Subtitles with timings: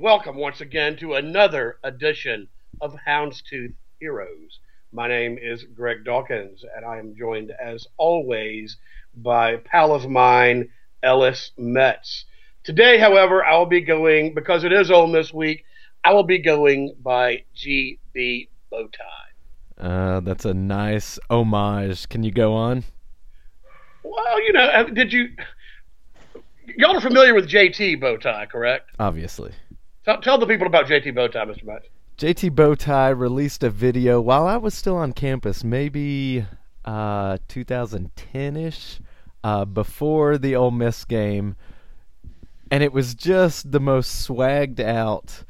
[0.00, 2.48] welcome once again to another edition
[2.80, 4.58] of Houndstooth Heroes.
[4.92, 8.76] My name is Greg Dawkins, and I am joined, as always,
[9.14, 10.70] by pal of mine,
[11.02, 12.24] Ellis Metz.
[12.64, 15.64] Today, however, I will be going, because it is Ole Miss week,
[16.02, 18.88] I will be going by GB Bowtie.
[19.78, 22.08] Uh, that's a nice homage.
[22.08, 22.84] Can you go on?
[24.02, 25.28] Well, you know, did you
[26.76, 28.90] y'all are familiar with JT Bowtie, correct?
[28.98, 29.52] Obviously.
[30.04, 31.64] Tell, tell the people about JT Bowtie, Mr.
[31.64, 31.86] Matt.
[32.18, 36.44] JT Bowtie released a video while I was still on campus, maybe
[36.84, 39.00] uh, 2010-ish,
[39.42, 41.56] uh, before the Ole Miss game,
[42.70, 45.44] and it was just the most swagged out,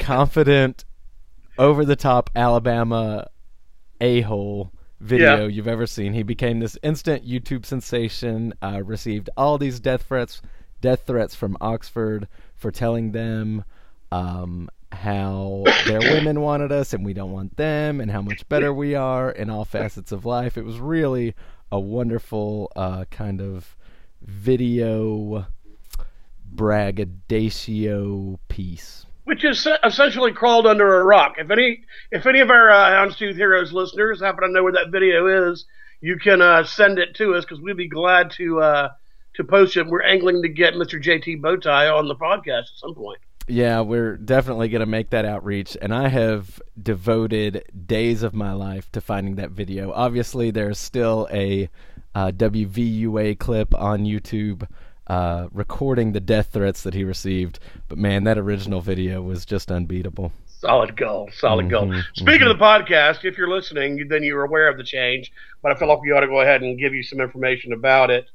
[0.00, 0.84] confident,
[1.58, 3.28] over the top Alabama
[4.00, 5.46] a hole video yeah.
[5.46, 6.14] you've ever seen.
[6.14, 8.54] He became this instant YouTube sensation.
[8.62, 10.40] Uh, received all these death threats,
[10.80, 13.64] death threats from Oxford for telling them
[14.12, 18.72] um, how their women wanted us and we don't want them, and how much better
[18.72, 20.56] we are in all facets of life.
[20.56, 21.34] It was really
[21.72, 23.76] a wonderful uh, kind of
[24.22, 25.46] video
[26.52, 31.36] braggadocio piece which is essentially crawled under a rock.
[31.38, 34.90] If any, if any of our uh, Houndstooth Heroes listeners happen to know where that
[34.90, 35.66] video is,
[36.00, 38.88] you can uh, send it to us because we'd be glad to uh,
[39.34, 39.86] to post it.
[39.86, 41.00] We're angling to get Mr.
[41.00, 43.20] JT Bowtie on the podcast at some point.
[43.50, 48.52] Yeah, we're definitely going to make that outreach, and I have devoted days of my
[48.52, 49.92] life to finding that video.
[49.92, 51.68] Obviously, there's still a
[52.14, 54.68] uh, WVUA clip on YouTube
[55.08, 57.58] uh, recording the death threats that he received.
[57.88, 60.30] But man, that original video was just unbeatable.
[60.46, 62.02] Solid goal, solid mm-hmm, goal.
[62.14, 62.50] Speaking mm-hmm.
[62.52, 65.32] of the podcast, if you're listening, then you're aware of the change.
[65.60, 68.10] But I feel like we ought to go ahead and give you some information about
[68.10, 68.26] it.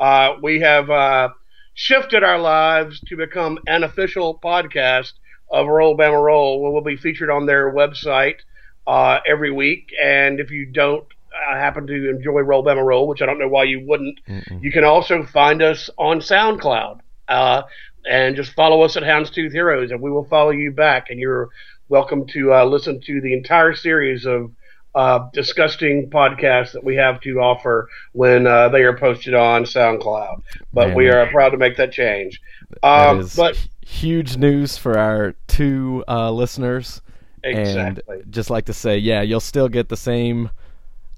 [0.00, 1.28] Uh, we have uh,
[1.74, 5.12] shifted our lives to become an official podcast
[5.50, 6.62] of Roll Bama Roll.
[6.62, 8.38] We will be featured on their website
[8.86, 9.92] uh, every week.
[10.02, 11.04] And if you don't
[11.50, 14.20] I happen to enjoy Roll Bama Roll, which I don't know why you wouldn't.
[14.28, 14.62] Mm-mm.
[14.62, 17.00] You can also find us on SoundCloud.
[17.26, 17.62] Uh,
[18.06, 21.08] and just follow us at Houndstooth Heroes, and we will follow you back.
[21.10, 21.48] And you're
[21.88, 24.52] welcome to uh, listen to the entire series of
[24.94, 30.42] uh, disgusting podcasts that we have to offer when uh, they are posted on SoundCloud.
[30.72, 32.40] But Man, we are proud to make that change.
[32.82, 37.00] Um, that but huge news for our two uh, listeners.
[37.42, 38.20] Exactly.
[38.20, 40.50] And just like to say, yeah, you'll still get the same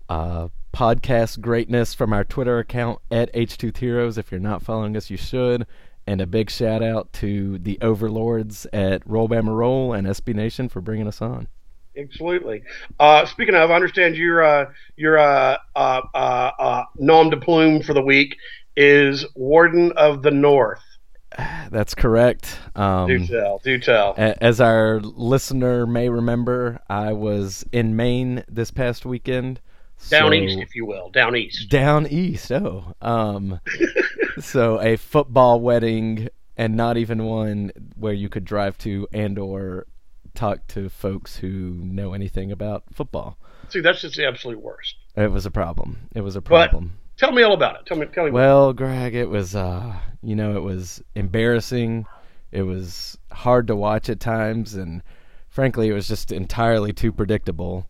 [0.09, 4.19] uh, podcast greatness from our Twitter account at H2 Heroes.
[4.19, 5.67] If you're not following us, you should.
[6.07, 10.69] And a big shout out to the overlords at Roll Bama Roll and SB Nation
[10.69, 11.49] for bringing us on.
[11.97, 12.63] Absolutely.
[13.01, 17.83] Uh, speaking of, I understand your uh, your uh, uh, uh, uh, nom de plume
[17.83, 18.37] for the week
[18.77, 20.83] is Warden of the North.
[21.71, 22.59] That's correct.
[22.75, 24.15] Um, do tell, do tell.
[24.17, 29.61] As our listener may remember, I was in Maine this past weekend
[30.11, 31.69] down so, east, if you will, down east.
[31.71, 32.53] Down east.
[32.53, 33.61] Oh, um,
[34.41, 39.87] so a football wedding, and not even one where you could drive to and or
[40.37, 43.39] talk to folks who know anything about football.
[43.69, 44.97] See, that's just the absolute worst.
[45.17, 46.09] It was a problem.
[46.15, 46.99] It was a problem.
[46.99, 47.87] But tell me all about it.
[47.87, 48.07] Tell me.
[48.07, 48.31] Tell me.
[48.31, 49.57] Well, Greg, it was.
[49.57, 52.07] Uh, you know, it was embarrassing.
[52.53, 55.03] It was hard to watch at times, and
[55.49, 57.89] frankly, it was just entirely too predictable.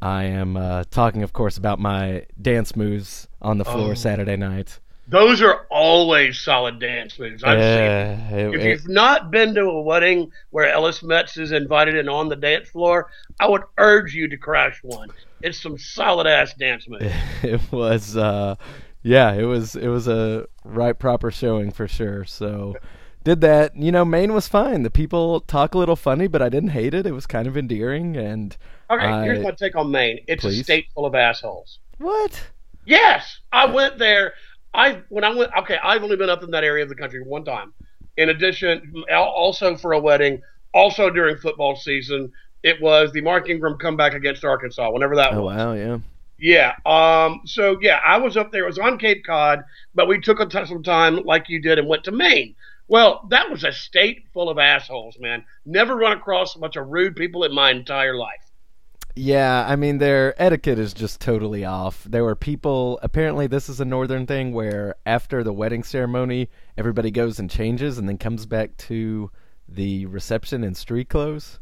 [0.00, 3.94] I am uh, talking, of course, about my dance moves on the floor oh.
[3.94, 4.78] Saturday night.
[5.10, 7.42] Those are always solid dance moves.
[7.42, 8.38] I've seen.
[8.38, 12.28] It, if you've not been to a wedding where Ellis Metz is invited and on
[12.28, 13.10] the dance floor,
[13.40, 15.08] I would urge you to crash one.
[15.40, 17.06] It's some solid ass dance moves.
[17.42, 18.56] It was, uh,
[19.02, 22.26] yeah, it was it was a right proper showing for sure.
[22.26, 22.76] So
[23.24, 23.74] did that.
[23.76, 24.82] You know, Maine was fine.
[24.82, 27.06] The people talk a little funny, but I didn't hate it.
[27.06, 28.56] It was kind of endearing and
[28.90, 30.20] Okay, I, here's my take on Maine.
[30.26, 30.60] It's please?
[30.60, 31.78] a state full of assholes.
[31.98, 32.42] What?
[32.84, 34.32] Yes, I went there.
[34.74, 35.50] I when I went.
[35.60, 37.72] Okay, I've only been up in that area of the country one time.
[38.16, 40.42] In addition, also for a wedding,
[40.74, 42.32] also during football season,
[42.62, 44.90] it was the Mark Ingram comeback against Arkansas.
[44.90, 45.56] Whenever that oh, was.
[45.56, 45.98] wow, yeah.
[46.38, 46.74] Yeah.
[46.86, 47.42] Um.
[47.44, 48.64] So yeah, I was up there.
[48.64, 51.78] It was on Cape Cod, but we took a t- some time, like you did,
[51.78, 52.54] and went to Maine.
[52.88, 55.44] Well, that was a state full of assholes, man.
[55.66, 58.47] Never run across a bunch of rude people in my entire life.
[59.18, 62.04] Yeah, I mean their etiquette is just totally off.
[62.04, 67.10] There were people apparently this is a northern thing where after the wedding ceremony everybody
[67.10, 69.30] goes and changes and then comes back to
[69.68, 71.58] the reception in street clothes.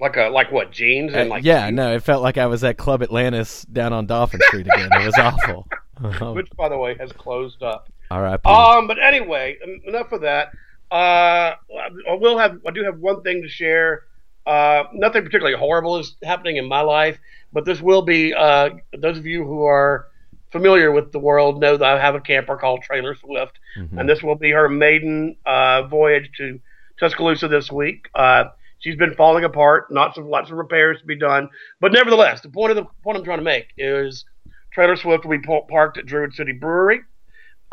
[0.00, 1.76] Like a like what jeans and uh, like yeah jeans?
[1.76, 4.90] no it felt like I was at Club Atlantis down on Dauphin Street again.
[4.92, 5.66] It was awful.
[6.34, 7.88] Which by the way has closed up.
[8.10, 8.44] All right.
[8.44, 10.48] Um, but anyway, enough of that.
[10.90, 12.58] uh, I will have.
[12.66, 14.02] I do have one thing to share.
[14.46, 17.18] Uh, nothing particularly horrible is happening in my life,
[17.52, 18.34] but this will be.
[18.34, 20.06] Uh, those of you who are
[20.52, 23.98] familiar with the world know that I have a camper called Trailer Swift, mm-hmm.
[23.98, 26.60] and this will be her maiden uh, voyage to
[27.00, 28.08] Tuscaloosa this week.
[28.14, 28.44] Uh,
[28.80, 31.48] she's been falling apart, lots of lots of repairs to be done,
[31.80, 34.24] but nevertheless, the point of the point I'm trying to make is
[34.72, 37.00] Trailer Swift will be parked at Druid City Brewery,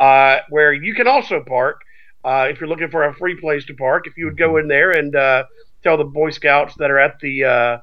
[0.00, 1.82] uh, where you can also park
[2.24, 4.06] uh, if you're looking for a free place to park.
[4.06, 5.44] If you would go in there and uh,
[5.82, 7.78] tell the Boy Scouts that are at the uh,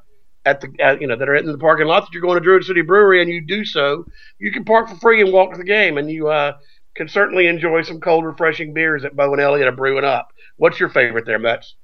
[0.46, 2.44] at the at, you know that are in the parking lot that you're going to
[2.44, 4.06] Druid City Brewery, and you do so,
[4.40, 6.54] you can park for free and walk to the game, and you uh,
[6.96, 10.32] can certainly enjoy some cold, refreshing beers that Bo and Elliot are brewing up.
[10.58, 11.76] What's your favorite there, Metz?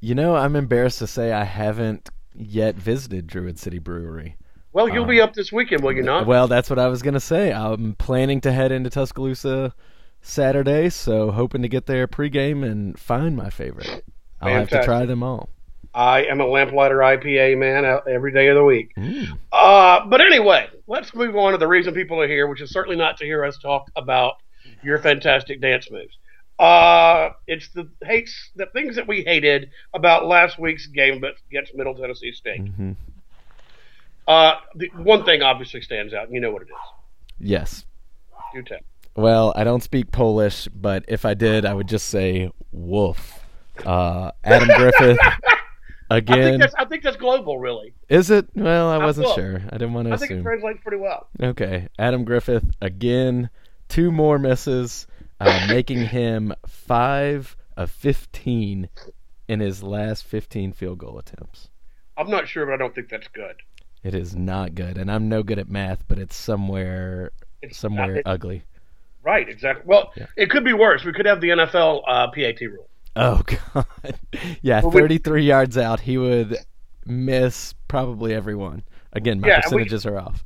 [0.00, 4.36] You know, I'm embarrassed to say I haven't yet visited Druid City Brewery.
[4.72, 6.26] Well, you'll um, be up this weekend, will you not?
[6.26, 7.52] Well, that's what I was gonna say.
[7.52, 9.74] I'm planning to head into Tuscaloosa
[10.22, 14.04] Saturday, so hoping to get there pregame and find my favorite.
[14.40, 14.76] I'll Fantastic.
[14.76, 15.48] have to try them all.
[15.92, 18.92] I am a Lamplighter IPA man every day of the week.
[18.96, 19.38] Mm.
[19.50, 22.96] Uh, but anyway, let's move on to the reason people are here, which is certainly
[22.96, 24.34] not to hear us talk about
[24.82, 26.16] your fantastic dance moves.
[26.60, 31.94] Uh, it's the hates, the things that we hated about last week's game against Middle
[31.94, 32.62] Tennessee State.
[32.62, 32.92] Mm-hmm.
[34.28, 37.40] Uh, the one thing obviously stands out, and you know what it is.
[37.40, 37.84] Yes.
[38.54, 38.78] Do tell.
[39.16, 43.39] Well, I don't speak Polish, but if I did, I would just say wolf.
[43.84, 45.18] Uh, Adam Griffith
[46.10, 46.38] again.
[46.38, 47.94] I think, that's, I think that's global, really.
[48.08, 48.48] Is it?
[48.54, 49.62] Well, I wasn't sure.
[49.68, 50.24] I didn't want to I assume.
[50.24, 51.28] I think it translates pretty well.
[51.42, 53.50] Okay, Adam Griffith again.
[53.88, 55.08] Two more misses,
[55.40, 58.88] uh, making him five of fifteen
[59.48, 61.70] in his last fifteen field goal attempts.
[62.16, 63.56] I'm not sure, but I don't think that's good.
[64.02, 67.32] It is not good, and I'm no good at math, but it's somewhere
[67.62, 68.62] it's somewhere not, it, ugly.
[69.22, 69.84] Right, exactly.
[69.86, 70.26] Well, yeah.
[70.36, 71.04] it could be worse.
[71.04, 72.88] We could have the NFL uh, PAT rule.
[73.16, 73.42] Oh
[73.74, 73.86] God,
[74.62, 76.56] yeah, well, 33 we, yards out, he would
[77.04, 78.84] miss probably everyone.
[79.12, 80.44] Again, my yeah, percentages we, are off.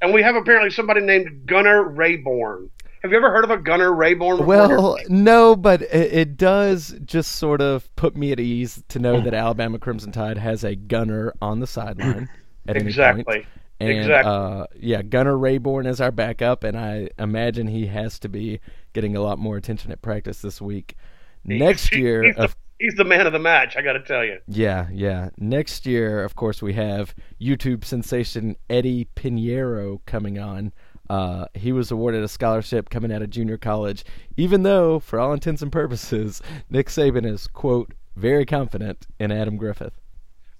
[0.00, 2.70] And we have apparently somebody named Gunnar Raborn.
[3.02, 4.44] Have you ever heard of a Gunnar Raborn?
[4.44, 9.20] Well, no, but it, it, does just sort of put me at ease to know
[9.20, 12.28] that Alabama Crimson Tide has a gunner on the sideline
[12.66, 13.22] at exactly.
[13.22, 13.46] any point.
[13.80, 14.32] And exactly.
[14.32, 18.60] uh, yeah, Gunnar Raborn is our backup, and I imagine he has to be
[18.92, 20.96] getting a lot more attention at practice this week.
[21.44, 23.76] Next year, he's the, he's the man of the match.
[23.76, 24.38] I got to tell you.
[24.46, 25.30] Yeah, yeah.
[25.38, 30.72] Next year, of course, we have YouTube sensation Eddie Piñeiro coming on.
[31.08, 34.04] Uh, he was awarded a scholarship coming out of junior college,
[34.36, 39.56] even though, for all intents and purposes, Nick Saban is quote very confident in Adam
[39.56, 39.98] Griffith.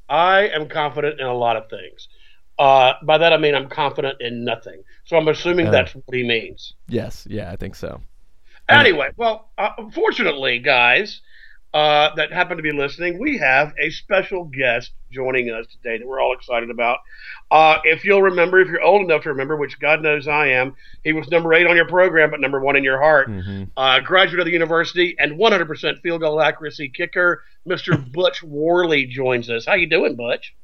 [0.08, 2.08] I am confident in a lot of things.
[2.58, 4.82] Uh, by that I mean I'm confident in nothing.
[5.04, 6.74] So I'm assuming uh, that's what he means.
[6.88, 8.00] Yes, yeah, I think so.
[8.68, 11.20] Anyway, well, uh, fortunately, guys
[11.74, 16.06] uh, that happen to be listening, we have a special guest joining us today that
[16.06, 16.98] we're all excited about.
[17.50, 20.76] Uh, if you'll remember, if you're old enough to remember, which God knows I am,
[21.04, 23.28] he was number eight on your program, but number one in your heart.
[23.28, 23.64] Mm-hmm.
[23.76, 28.12] Uh, graduate of the university and 100% field goal accuracy kicker, Mr.
[28.12, 29.66] Butch Worley joins us.
[29.66, 30.54] How you doing, Butch?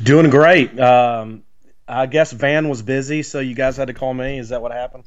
[0.00, 0.78] Doing great.
[0.78, 1.42] Um,
[1.86, 4.38] I guess Van was busy, so you guys had to call me.
[4.38, 5.04] Is that what happened?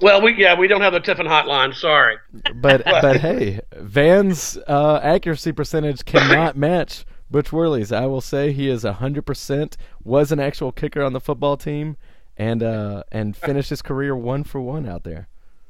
[0.00, 1.74] Well, we yeah we don't have the Tiffin hotline.
[1.74, 2.16] Sorry,
[2.54, 7.90] but but hey, Van's uh, accuracy percentage cannot match Butch Worley's.
[7.90, 9.76] I will say he is hundred percent.
[10.04, 11.96] Was an actual kicker on the football team,
[12.36, 15.28] and uh, and finished his career one for one out there.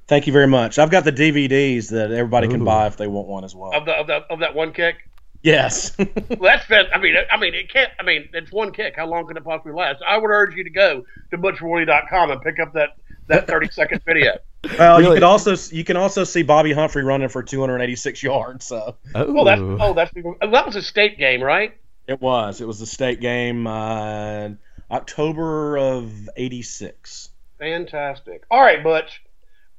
[0.09, 0.79] Thank you very much.
[0.79, 2.53] I've got the DVDs that everybody Ooh.
[2.53, 3.75] can buy if they want one as well.
[3.75, 4.97] Of, the, of, that, of that one kick.
[5.43, 5.95] Yes.
[5.99, 6.07] well,
[6.41, 7.93] that's I mean, I mean, it can't.
[8.01, 8.97] I mean, it's one kick.
[8.97, 10.03] How long can it possibly last?
[10.07, 12.97] I would urge you to go to butchworley.com and pick up that
[13.29, 14.39] that 30 second video.
[14.79, 15.11] Well, really?
[15.11, 18.67] you could also you can also see Bobby Humphrey running for 286 yards.
[18.67, 18.97] So.
[19.15, 21.77] Oh, well, that's oh, that's that was a state game, right?
[22.07, 22.61] It was.
[22.61, 24.49] It was a state game, uh,
[24.91, 27.31] October of '86.
[27.59, 28.45] Fantastic.
[28.51, 29.23] All right, Butch,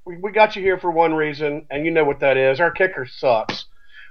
[0.05, 2.59] we, we got you here for one reason, and you know what that is.
[2.59, 3.65] Our kicker sucks.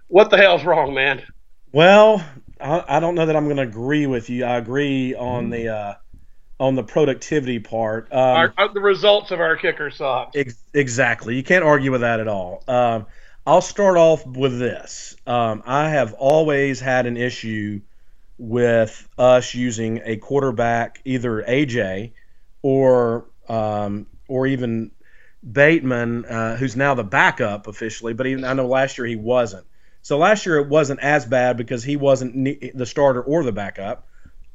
[0.09, 1.23] What the hell's wrong, man?
[1.71, 2.25] Well,
[2.61, 4.45] I, I don't know that I'm going to agree with you.
[4.45, 5.53] I agree on mm.
[5.53, 5.69] the.
[5.69, 5.95] Uh,
[6.61, 8.13] on the productivity part.
[8.13, 10.33] Um, our, our, the results of our kicker suck.
[10.35, 11.37] Ex- exactly.
[11.37, 12.63] You can't argue with that at all.
[12.67, 13.07] Um,
[13.47, 15.17] I'll start off with this.
[15.27, 17.81] Um, I have always had an issue
[18.37, 22.13] with us using a quarterback, either AJ
[22.63, 24.91] or um, or even
[25.51, 29.67] Bateman, uh, who's now the backup officially, but even I know last year he wasn't.
[30.03, 32.35] So last year it wasn't as bad because he wasn't
[32.77, 34.07] the starter or the backup.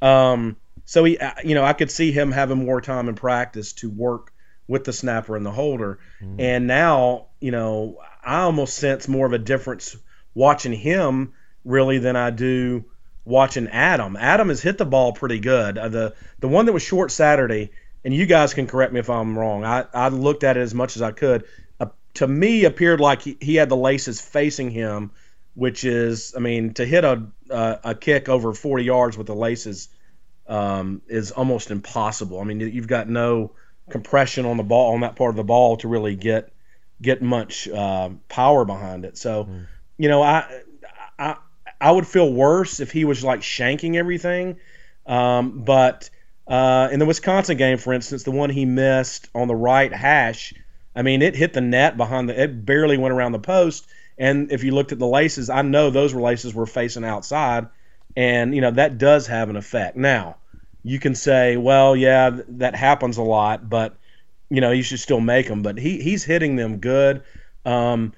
[0.02, 3.72] Um, so he, uh, you know, I could see him having more time in practice
[3.74, 4.32] to work
[4.66, 5.98] with the snapper and the holder.
[6.22, 6.40] Mm-hmm.
[6.40, 9.96] And now, you know, I almost sense more of a difference
[10.34, 11.32] watching him
[11.64, 12.84] really than I do
[13.24, 14.16] watching Adam.
[14.16, 15.78] Adam has hit the ball pretty good.
[15.78, 17.70] Uh, the the one that was short Saturday,
[18.04, 19.64] and you guys can correct me if I'm wrong.
[19.64, 21.44] I, I looked at it as much as I could.
[21.80, 25.12] Uh, to me, appeared like he, he had the laces facing him,
[25.54, 29.34] which is, I mean, to hit a uh, a kick over 40 yards with the
[29.34, 29.88] laces
[30.46, 32.40] um, is almost impossible.
[32.40, 33.52] I mean, you've got no
[33.90, 36.50] compression on the ball on that part of the ball to really get
[37.02, 39.18] get much uh, power behind it.
[39.18, 39.66] So, mm.
[39.98, 40.62] you know, I,
[41.18, 41.36] I
[41.80, 44.56] I would feel worse if he was like shanking everything.
[45.06, 46.08] Um, but
[46.46, 50.54] uh, in the Wisconsin game, for instance, the one he missed on the right hash,
[50.96, 52.42] I mean, it hit the net behind the.
[52.42, 53.86] It barely went around the post.
[54.16, 57.66] And if you looked at the laces, I know those laces were facing outside,
[58.16, 59.96] and you know that does have an effect.
[59.96, 60.36] Now,
[60.82, 63.96] you can say, well, yeah, that happens a lot, but
[64.50, 65.62] you know you should still make them.
[65.62, 67.22] But he he's hitting them good.
[67.64, 68.12] Um,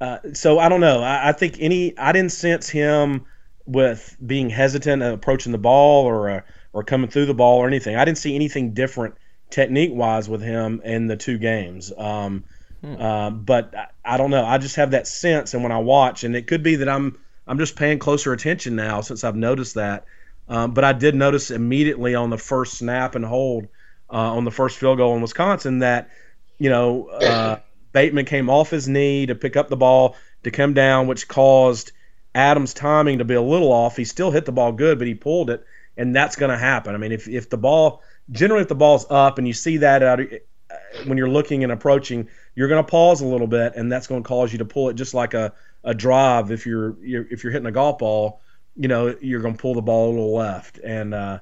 [0.00, 1.02] uh, so I don't know.
[1.02, 3.24] I, I, think any I didn't sense him
[3.66, 6.40] with being hesitant approaching the ball or uh,
[6.72, 7.96] or coming through the ball or anything.
[7.96, 9.14] I didn't see anything different
[9.50, 11.92] technique wise with him in the two games.
[11.96, 12.44] Um,
[12.80, 12.94] hmm.
[13.00, 14.44] uh, but I, I, don't know.
[14.44, 17.18] I just have that sense, and when I watch, and it could be that I'm
[17.46, 20.04] I'm just paying closer attention now since I've noticed that.
[20.48, 23.68] Um, but I did notice immediately on the first snap and hold
[24.10, 26.10] uh, on the first field goal in Wisconsin that
[26.58, 27.58] you know uh,
[27.92, 31.92] Bateman came off his knee to pick up the ball to come down, which caused
[32.34, 33.96] Adams' timing to be a little off.
[33.96, 35.64] He still hit the ball good, but he pulled it,
[35.96, 36.94] and that's going to happen.
[36.94, 40.02] I mean, if if the ball generally if the ball's up and you see that
[40.02, 40.26] out uh,
[41.06, 44.22] when you're looking and approaching, you're going to pause a little bit, and that's going
[44.22, 45.52] to cause you to pull it just like a,
[45.84, 46.50] a drive.
[46.50, 48.40] If you're, you're if you're hitting a golf ball,
[48.76, 50.78] you know you're going to pull the ball a little left.
[50.78, 51.40] And uh,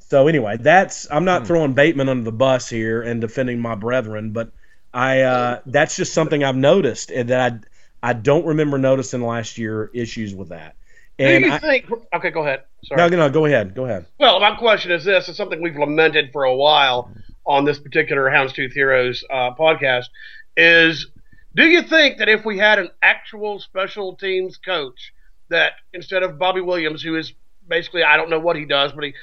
[0.00, 1.46] so anyway, that's I'm not hmm.
[1.46, 4.52] throwing Bateman under the bus here and defending my brethren, but
[4.92, 7.52] I uh, that's just something I've noticed and that
[8.02, 10.74] I I don't remember noticing last year issues with that.
[11.18, 11.86] And Do you I, think?
[12.14, 12.62] Okay, go ahead.
[12.84, 13.10] Sorry.
[13.10, 13.74] No, no, go ahead.
[13.74, 14.06] Go ahead.
[14.18, 17.10] Well, my question is this: It's something we've lamented for a while
[17.46, 20.06] on this particular Houndstooth Heroes uh, podcast.
[20.56, 21.06] Is
[21.54, 25.12] do you think that if we had an actual special teams coach,
[25.48, 27.32] that instead of Bobby Williams, who is
[27.68, 29.14] basically I don't know what he does, but he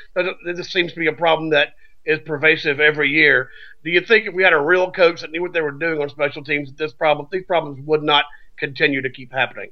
[0.46, 1.70] this seems to be a problem that
[2.06, 3.50] is pervasive every year.
[3.84, 6.02] Do you think if we had a real coach that knew what they were doing
[6.02, 8.26] on special teams, this problem these problems would not
[8.58, 9.72] continue to keep happening?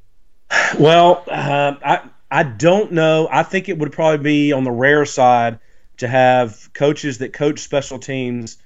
[0.80, 3.28] Well, uh, I I don't know.
[3.32, 5.60] I think it would probably be on the rare side
[5.98, 8.58] to have coaches that coach special teams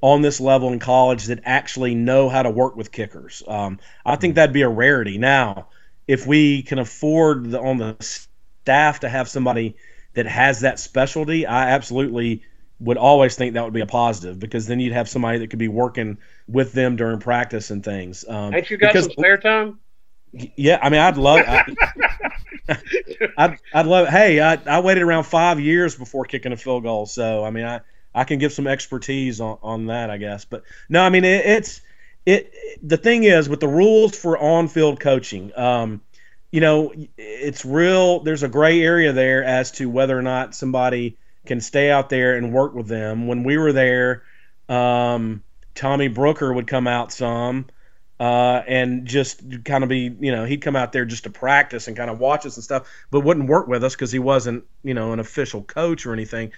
[0.00, 3.42] on this level in college that actually know how to work with kickers.
[3.46, 5.18] Um, I think that'd be a rarity.
[5.18, 5.68] Now,
[6.08, 9.76] if we can afford the, on the staff to have somebody
[10.14, 12.42] that has that specialty, I absolutely
[12.80, 15.58] would always think that would be a positive because then you'd have somebody that could
[15.58, 16.16] be working
[16.48, 18.24] with them during practice and things.
[18.26, 19.78] Um, Ain't you got because, some spare time?
[20.32, 21.40] Yeah, I mean, I'd love.
[21.46, 21.76] I,
[23.36, 24.08] I'd, I'd love.
[24.08, 27.66] Hey, I, I waited around five years before kicking a field goal, so I mean,
[27.66, 27.80] I
[28.14, 30.44] I can give some expertise on, on that, I guess.
[30.44, 31.80] But no, I mean, it, it's
[32.26, 32.52] it.
[32.82, 36.00] The thing is, with the rules for on-field coaching, um,
[36.50, 38.20] you know, it's real.
[38.20, 42.36] There's a gray area there as to whether or not somebody can stay out there
[42.36, 43.26] and work with them.
[43.26, 44.24] When we were there,
[44.68, 45.42] um,
[45.74, 47.66] Tommy Brooker would come out some
[48.18, 51.88] uh, and just kind of be, you know, he'd come out there just to practice
[51.88, 54.64] and kind of watch us and stuff, but wouldn't work with us because he wasn't,
[54.82, 56.52] you know, an official coach or anything.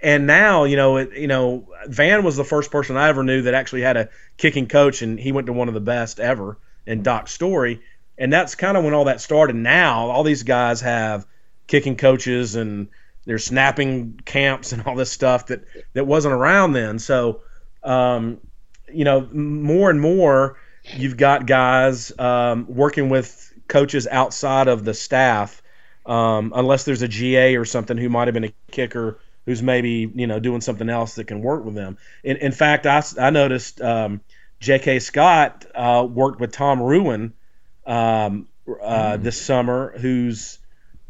[0.00, 3.42] And now, you know, it, you know, Van was the first person I ever knew
[3.42, 6.58] that actually had a kicking coach, and he went to one of the best ever
[6.86, 7.82] in Doc Story.
[8.16, 9.56] And that's kind of when all that started.
[9.56, 11.26] Now, all these guys have
[11.66, 12.88] kicking coaches and
[13.24, 16.98] they're snapping camps and all this stuff that that wasn't around then.
[16.98, 17.40] So,
[17.82, 18.40] um,
[18.92, 20.58] you know, more and more
[20.96, 25.62] you've got guys um, working with coaches outside of the staff,
[26.04, 30.10] um, unless there's a GA or something who might have been a kicker who's maybe
[30.14, 31.98] you know doing something else that can work with them.
[32.22, 34.20] In, in fact, I, I noticed um,
[34.60, 35.00] J.K.
[35.00, 37.34] Scott uh, worked with Tom Rouen
[37.86, 39.22] um, uh, mm.
[39.22, 40.58] this summer, who's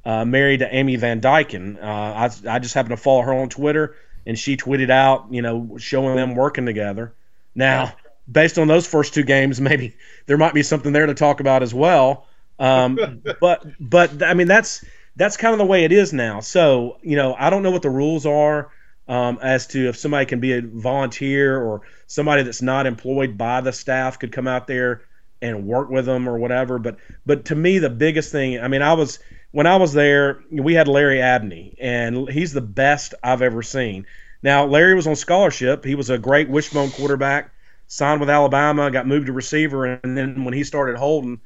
[0.04, 1.82] uh, married to Amy Van Dyken.
[1.82, 5.42] Uh, I, I just happened to follow her on Twitter, and she tweeted out, you
[5.42, 7.14] know, showing them working together.
[7.54, 7.94] Now,
[8.30, 9.94] based on those first two games, maybe
[10.26, 12.26] there might be something there to talk about as well.
[12.58, 14.84] Um, but but I mean that's
[15.16, 16.40] that's kind of the way it is now.
[16.40, 18.70] So you know, I don't know what the rules are
[19.08, 23.60] um, as to if somebody can be a volunteer or somebody that's not employed by
[23.60, 25.02] the staff could come out there
[25.42, 26.78] and work with them or whatever.
[26.78, 29.18] But but to me, the biggest thing, I mean, I was
[29.50, 34.06] when I was there, we had Larry Abney, and he's the best I've ever seen.
[34.42, 35.84] Now, Larry was on scholarship.
[35.84, 37.52] He was a great wishbone quarterback.
[37.86, 41.40] signed with Alabama, got moved to receiver, and then when he started holding,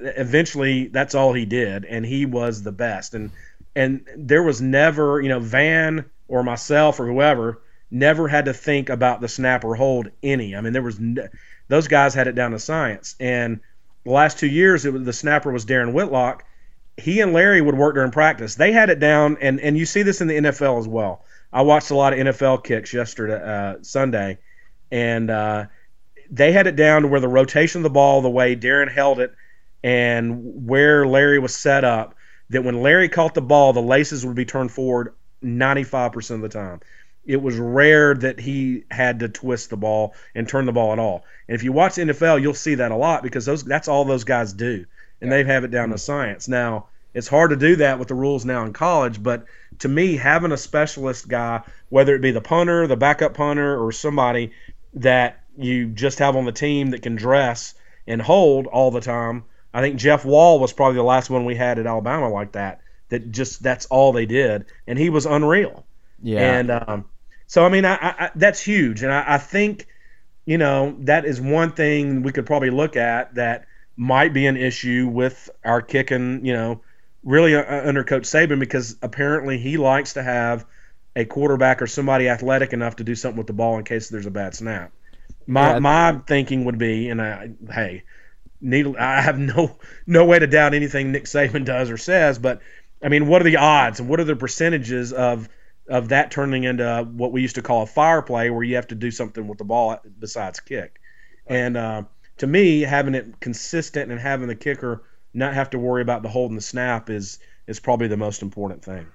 [0.00, 3.14] eventually that's all he did, and he was the best.
[3.14, 3.30] And
[3.76, 7.60] and there was never, you know, Van or myself or whoever
[7.90, 10.56] never had to think about the snap or hold any.
[10.56, 11.00] I mean, there was
[11.68, 13.14] those guys had it down to science.
[13.20, 13.60] And
[14.04, 16.44] the last two years, it was the snapper was Darren Whitlock.
[16.96, 18.54] He and Larry would work during practice.
[18.54, 21.24] They had it down, and and you see this in the NFL as well.
[21.52, 24.38] I watched a lot of NFL kicks yesterday, uh, Sunday,
[24.90, 25.66] and uh,
[26.30, 29.20] they had it down to where the rotation of the ball, the way Darren held
[29.20, 29.34] it,
[29.84, 32.14] and where Larry was set up,
[32.48, 35.12] that when Larry caught the ball, the laces would be turned forward
[35.44, 36.80] 95% of the time.
[37.26, 40.98] It was rare that he had to twist the ball and turn the ball at
[40.98, 41.24] all.
[41.48, 44.24] And if you watch NFL, you'll see that a lot because those that's all those
[44.24, 44.86] guys do,
[45.20, 45.36] and yeah.
[45.36, 46.00] they have it down to mm-hmm.
[46.00, 46.48] science.
[46.48, 49.44] Now it's hard to do that with the rules now in college, but
[49.80, 53.92] to me, having a specialist guy, whether it be the punter, the backup punter, or
[53.92, 54.52] somebody
[54.94, 57.74] that you just have on the team that can dress
[58.06, 59.44] and hold all the time.
[59.74, 62.80] I think Jeff Wall was probably the last one we had at Alabama like that.
[63.08, 65.84] That just that's all they did, and he was unreal.
[66.22, 66.58] Yeah.
[66.58, 67.04] And um,
[67.48, 69.86] so I mean, I, I, that's huge, and I, I think
[70.46, 73.66] you know that is one thing we could probably look at that
[73.96, 76.46] might be an issue with our kicking.
[76.46, 76.80] You know,
[77.24, 80.64] really uh, under Coach Saban because apparently he likes to have
[81.16, 84.26] a quarterback or somebody athletic enough to do something with the ball in case there's
[84.26, 84.92] a bad snap.
[85.46, 88.04] My yeah, my thinking would be, and I hey,
[88.64, 92.60] need I have no no way to doubt anything Nick Saban does or says, but
[93.02, 95.48] I mean, what are the odds and what are the percentages of
[95.88, 98.88] of that turning into what we used to call a fire play, where you have
[98.88, 101.00] to do something with the ball besides kick?
[101.46, 102.02] And uh,
[102.38, 105.04] to me, having it consistent and having the kicker
[105.34, 108.84] not have to worry about the holding the snap is is probably the most important
[108.84, 109.06] thing.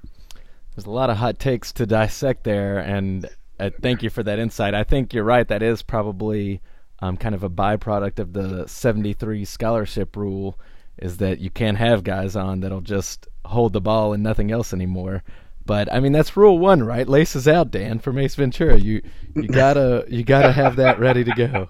[0.76, 3.28] There's a lot of hot takes to dissect there, and
[3.60, 4.74] uh, thank you for that insight.
[4.74, 5.48] I think you're right.
[5.48, 6.62] That is probably
[7.02, 10.60] um, kind of a byproduct of the 73 scholarship rule
[10.98, 14.74] is that you can't have guys on that'll just hold the ball and nothing else
[14.74, 15.24] anymore.
[15.66, 17.08] But I mean that's rule one, right?
[17.08, 18.78] Laces out, Dan, from Ace Ventura.
[18.78, 19.02] You
[19.36, 21.70] you gotta you gotta have that ready to go.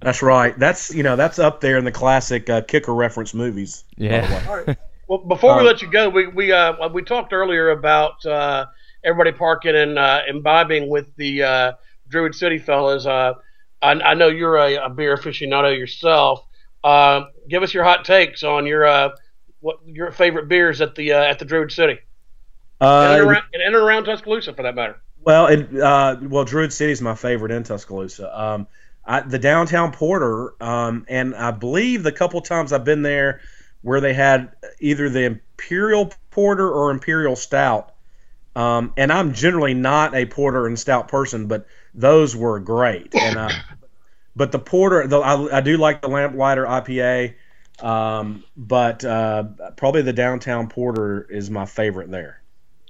[0.00, 0.56] That's right.
[0.58, 3.84] That's you know that's up there in the classic uh, kicker reference movies.
[3.96, 4.64] Yeah.
[5.06, 8.66] Well, before we uh, let you go, we we uh, we talked earlier about uh,
[9.02, 11.72] everybody parking and uh, imbibing with the uh,
[12.08, 13.04] Druid City fellas.
[13.84, 16.44] Uh, I, I, know you're a, a, beer aficionado yourself.
[16.82, 19.10] Uh, give us your hot takes on your uh,
[19.60, 21.98] what your favorite beers at the uh, at the Druid City
[22.80, 25.00] and, and, around, and, around Tuscaloosa for that matter.
[25.22, 28.38] Well, it, well, Druid City is my favorite in Tuscaloosa.
[28.38, 28.66] Um,
[29.06, 33.40] I, the downtown porter, um, and I believe the couple times I've been there
[33.82, 37.94] where they had either the imperial porter or imperial stout
[38.56, 43.14] um, and I'm generally not a porter and stout person, but those were great.
[43.14, 43.50] And uh,
[44.36, 47.34] but the porter, the, I, I, do like the Lamplighter IPA,
[47.80, 49.44] um, but uh,
[49.76, 52.40] probably the downtown porter is my favorite there.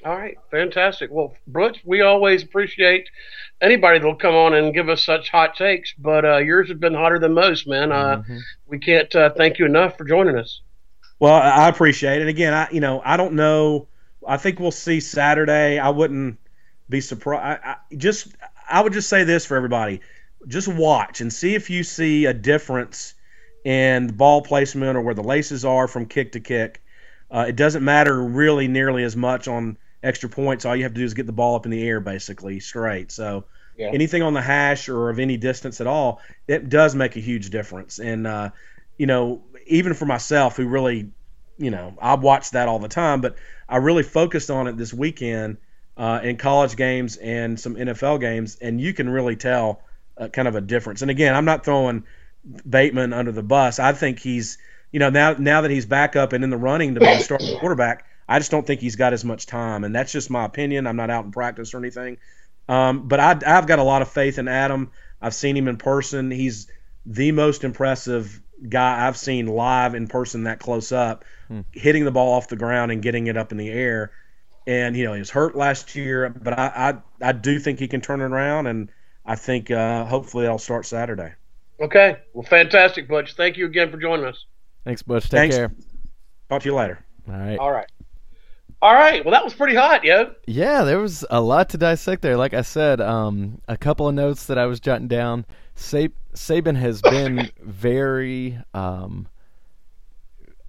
[0.04, 1.11] All right, fantastic.
[1.11, 3.09] Well, Butch, we always appreciate
[3.62, 6.94] anybody that'll come on and give us such hot takes, but uh, yours have been
[6.94, 7.90] hotter than most, man.
[7.90, 8.38] Uh, mm-hmm.
[8.66, 10.61] We can't uh, thank you enough for joining us.
[11.18, 12.28] Well, I appreciate it.
[12.28, 13.88] Again, I you know I don't know
[14.26, 15.78] I think we'll see Saturday.
[15.78, 16.38] I wouldn't
[16.88, 17.61] be surprised.
[17.64, 18.28] I, I, just
[18.68, 20.00] I would just say this for everybody:
[20.46, 23.14] just watch and see if you see a difference
[23.64, 26.83] in ball placement or where the laces are from kick to kick.
[27.30, 30.64] Uh, it doesn't matter really nearly as much on extra points.
[30.64, 33.11] All you have to do is get the ball up in the air, basically straight.
[33.11, 33.44] So
[33.76, 33.90] yeah.
[33.92, 37.50] anything on the hash or of any distance at all, it does make a huge
[37.50, 37.98] difference.
[37.98, 38.50] And uh,
[38.98, 41.11] you know, even for myself, who really,
[41.57, 43.37] you know, I watch that all the time, but
[43.68, 45.57] I really focused on it this weekend
[45.96, 49.83] uh, in college games and some NFL games, and you can really tell
[50.18, 51.03] uh, kind of a difference.
[51.03, 52.05] And again, I'm not throwing
[52.68, 53.79] Bateman under the bus.
[53.79, 54.59] I think he's,
[54.92, 57.20] you know, now now that he's back up and in the running to be a
[57.20, 60.44] starting quarterback, I just don't think he's got as much time, and that's just my
[60.44, 60.87] opinion.
[60.87, 62.18] I'm not out in practice or anything,
[62.68, 64.90] um, but I, I've got a lot of faith in Adam.
[65.20, 66.31] I've seen him in person.
[66.31, 66.70] He's
[67.07, 71.61] the most impressive guy I've seen live in person that close up, hmm.
[71.72, 74.12] hitting the ball off the ground and getting it up in the air.
[74.66, 77.88] And you know he was hurt last year, but I I, I do think he
[77.88, 78.88] can turn it around, and
[79.24, 81.32] I think uh, hopefully I'll start Saturday.
[81.80, 83.34] Okay, well, fantastic, Butch.
[83.34, 84.44] Thank you again for joining us.
[84.84, 85.24] Thanks, Butch.
[85.24, 85.56] Take Thanks.
[85.56, 85.72] care.
[86.48, 87.04] Talk to you later.
[87.28, 87.58] All right.
[87.58, 87.90] All right.
[88.82, 89.24] All right.
[89.24, 90.34] Well, that was pretty hot, yo.
[90.46, 92.37] Yeah, there was a lot to dissect there.
[92.37, 95.46] Like I said, um, a couple of notes that I was jotting down.
[95.74, 99.26] Saban has been very um,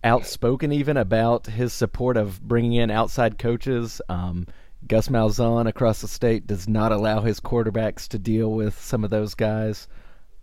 [0.03, 4.01] outspoken, even about his support of bringing in outside coaches.
[4.07, 4.47] Um,
[4.87, 9.09] Gus Malzahn across the state does not allow his quarterbacks to deal with some of
[9.09, 9.87] those guys.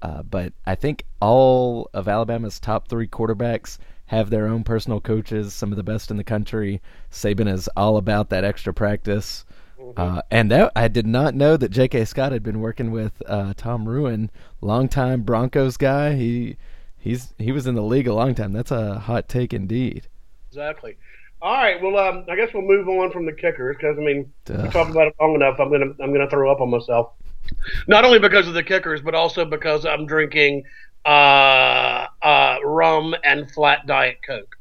[0.01, 5.55] Uh, but I think all of Alabama's top three quarterbacks have their own personal coaches,
[5.55, 6.83] some of the best in the country.
[7.11, 9.45] Saban is all about that extra practice.
[9.81, 10.01] Mm-hmm.
[10.01, 12.05] Uh, and that I did not know that J.K.
[12.05, 16.15] Scott had been working with uh, Tom Rouen, longtime Broncos guy.
[16.15, 16.57] He
[16.99, 18.53] he's he was in the league a long time.
[18.53, 20.09] That's a hot take indeed.
[20.49, 20.97] Exactly.
[21.43, 21.83] All right.
[21.83, 24.91] Well, um, I guess we'll move on from the kickers because I mean, we talked
[24.91, 25.59] about it long enough.
[25.59, 27.15] I'm gonna I'm gonna throw up on myself.
[27.89, 30.63] Not only because of the kickers, but also because I'm drinking
[31.05, 34.57] uh, uh, rum and flat diet coke.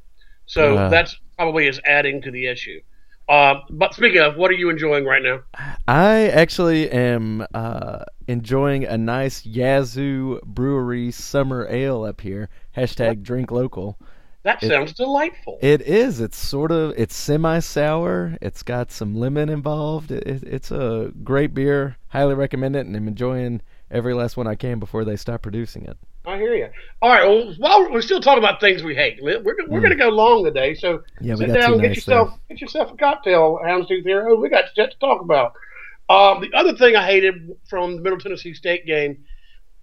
[0.48, 2.82] So uh, that's probably is adding to the issue.
[3.30, 5.42] Uh, but speaking of, what are you enjoying right now?
[5.88, 12.50] I actually am uh, enjoying a nice Yazoo Brewery summer ale up here.
[12.76, 14.00] Hashtag drink local.
[14.44, 15.60] That sounds delightful.
[15.62, 16.20] It is.
[16.20, 18.38] It's sort of it's semi sour.
[18.42, 20.12] It's got some lemon involved.
[20.12, 21.98] It, it, it's a great beer.
[22.08, 25.86] Highly recommend it, and I'm enjoying every last one I can before they stop producing
[25.86, 25.98] it.
[26.26, 26.70] I hear you.
[27.02, 27.28] All right.
[27.28, 29.70] Well, while we're still talking about things we hate, we're we're mm.
[29.70, 30.74] going to go long today.
[30.74, 32.56] So yeah, sit down, get nice yourself there.
[32.56, 34.40] get yourself a cocktail, Houndstooth Hero.
[34.40, 35.54] We got shit to talk about.
[36.10, 39.24] Um, the other thing I hated from the Middle Tennessee State game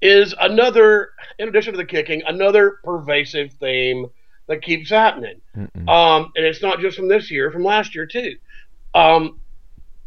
[0.03, 4.07] is another, in addition to the kicking, another pervasive theme
[4.49, 5.41] that keeps happening.
[5.89, 8.37] Um, and it's not just from this year, from last year too.
[8.95, 9.41] Um,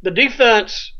[0.01, 0.93] the defense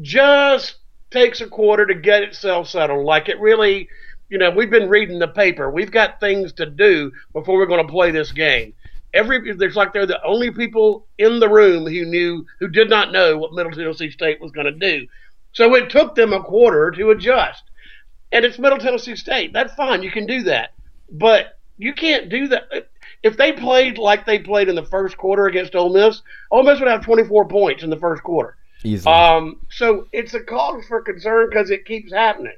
[0.00, 0.76] just
[1.10, 3.04] takes a quarter to get itself settled.
[3.04, 3.88] Like it really,
[4.28, 5.70] you know, we've been reading the paper.
[5.70, 8.74] We've got things to do before we're going to play this game.
[9.12, 13.10] Every there's like they're the only people in the room who knew who did not
[13.10, 15.06] know what Middle Tennessee State was going to do.
[15.52, 17.64] So it took them a quarter to adjust.
[18.32, 19.52] And it's Middle Tennessee State.
[19.52, 20.04] That's fine.
[20.04, 20.74] You can do that.
[21.10, 22.88] But you can't do that.
[23.22, 26.78] If they played like they played in the first quarter against Ole Miss, Ole Miss
[26.78, 28.56] would have 24 points in the first quarter.
[28.84, 29.14] Easily.
[29.14, 32.56] Um, so it's a cause for concern because it keeps happening.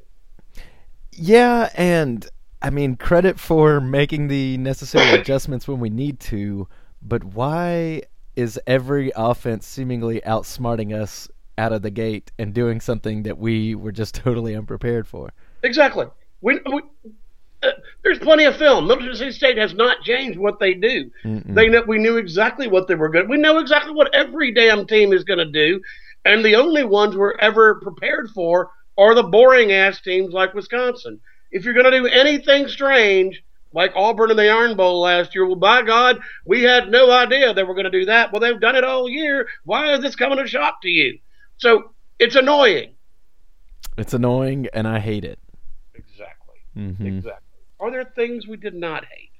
[1.12, 2.28] Yeah, and
[2.60, 6.66] I mean credit for making the necessary adjustments when we need to,
[7.00, 8.02] but why
[8.34, 13.76] is every offense seemingly outsmarting us out of the gate and doing something that we
[13.76, 15.32] were just totally unprepared for?
[15.62, 16.06] Exactly.
[16.40, 16.82] We, we
[18.02, 18.86] there's plenty of film.
[18.86, 21.10] Middle Tennessee State has not changed what they do.
[21.24, 21.54] Mm-mm.
[21.54, 23.28] They know, we knew exactly what they were good.
[23.28, 25.80] We know exactly what every damn team is going to do,
[26.24, 31.20] and the only ones we're ever prepared for are the boring ass teams like Wisconsin.
[31.50, 33.42] If you're going to do anything strange,
[33.74, 37.54] like Auburn in the Iron Bowl last year, well, by God, we had no idea
[37.54, 38.32] they were going to do that.
[38.32, 39.48] Well, they've done it all year.
[39.64, 41.18] Why is this coming a shock to you?
[41.58, 42.94] So it's annoying.
[43.96, 45.38] It's annoying, and I hate it.
[45.94, 46.56] Exactly.
[46.76, 47.06] Mm-hmm.
[47.06, 47.51] Exactly.
[47.82, 49.30] Are there things we did not hate?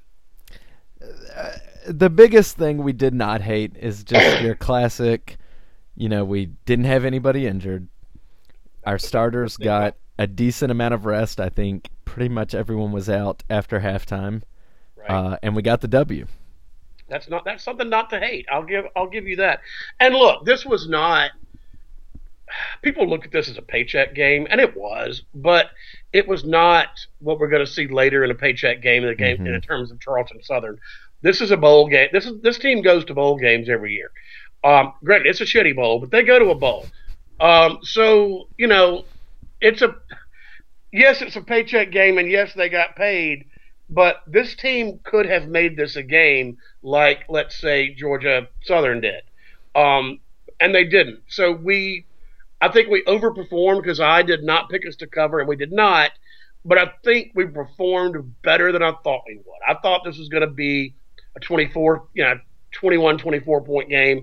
[1.34, 1.52] Uh,
[1.86, 5.38] the biggest thing we did not hate is just your classic.
[5.94, 7.86] You know, we didn't have anybody injured.
[8.84, 11.38] Our starters got a decent amount of rest.
[11.38, 14.42] I think pretty much everyone was out after halftime,
[14.96, 15.08] right.
[15.08, 16.26] uh, and we got the W.
[17.08, 18.46] That's not that's something not to hate.
[18.50, 19.60] I'll give I'll give you that.
[20.00, 21.30] And look, this was not
[22.82, 25.70] people look at this as a paycheck game, and it was, but
[26.12, 26.88] it was not
[27.20, 29.46] what we're going to see later in a paycheck game in the game mm-hmm.
[29.46, 30.78] in terms of Charleston Southern.
[31.22, 32.08] This is a bowl game.
[32.12, 34.10] This is this team goes to bowl games every year.
[34.64, 36.86] Um, granted, it's a shitty bowl, but they go to a bowl.
[37.40, 39.04] Um, so you know,
[39.60, 39.94] it's a
[40.92, 43.46] yes, it's a paycheck game, and yes, they got paid.
[43.88, 49.22] But this team could have made this a game like, let's say, Georgia Southern did,
[49.74, 50.20] um,
[50.60, 51.20] and they didn't.
[51.28, 52.06] So we
[52.62, 55.72] I think we overperformed because I did not pick us to cover, and we did
[55.72, 56.12] not.
[56.64, 59.60] But I think we performed better than I thought we would.
[59.66, 60.94] I thought this was going to be
[61.34, 62.38] a 24, you know,
[62.70, 64.22] 21, 24 point game,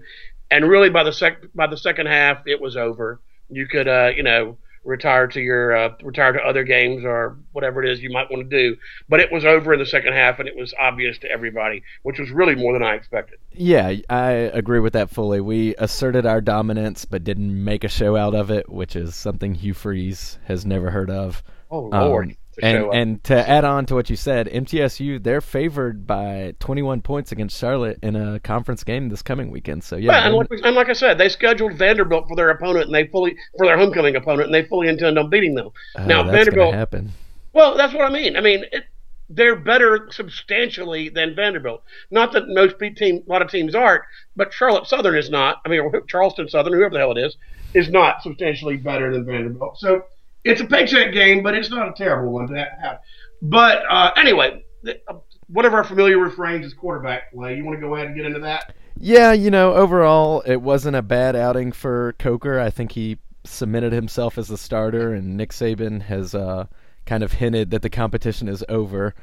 [0.49, 3.19] and really by the sec by the second half, it was over.
[3.49, 4.57] You could, uh, you know,
[4.89, 8.49] retire to your uh, retire to other games or whatever it is you might want
[8.49, 8.75] to do.
[9.07, 12.19] But it was over in the second half, and it was obvious to everybody, which
[12.19, 13.39] was really more than I expected.
[13.51, 15.39] Yeah, I agree with that fully.
[15.39, 19.55] We asserted our dominance, but didn't make a show out of it, which is something
[19.55, 21.43] Hugh Freeze has never heard of.
[21.71, 22.29] Oh Lord.
[22.29, 27.01] Um, and and to add on to what you said, MTSU they're favored by 21
[27.01, 29.83] points against Charlotte in a conference game this coming weekend.
[29.83, 32.95] So yeah, and, like, and, like, I said, they scheduled Vanderbilt for their opponent, and
[32.95, 35.69] they fully for their homecoming opponent, and they fully intend on beating them.
[35.95, 37.11] Uh, now Vanderbilt happen.
[37.53, 38.35] Well, that's what I mean.
[38.35, 38.65] I mean.
[38.71, 38.85] It,
[39.31, 41.83] they're better substantially than Vanderbilt.
[42.09, 44.01] Not that most team, a lot of teams aren't,
[44.35, 45.61] but Charlotte Southern is not.
[45.63, 47.37] I mean, Charleston Southern, whoever the hell it is,
[47.73, 49.77] is not substantially better than Vanderbilt.
[49.77, 50.05] So
[50.43, 52.99] it's a paycheck game, but it's not a terrible one to have.
[53.41, 55.15] But uh, anyway, uh,
[55.47, 57.55] one of our familiar refrains is quarterback play.
[57.55, 58.75] You want to go ahead and get into that?
[58.97, 62.59] Yeah, you know, overall, it wasn't a bad outing for Coker.
[62.59, 66.65] I think he submitted himself as a starter, and Nick Saban has uh,
[67.05, 69.15] kind of hinted that the competition is over.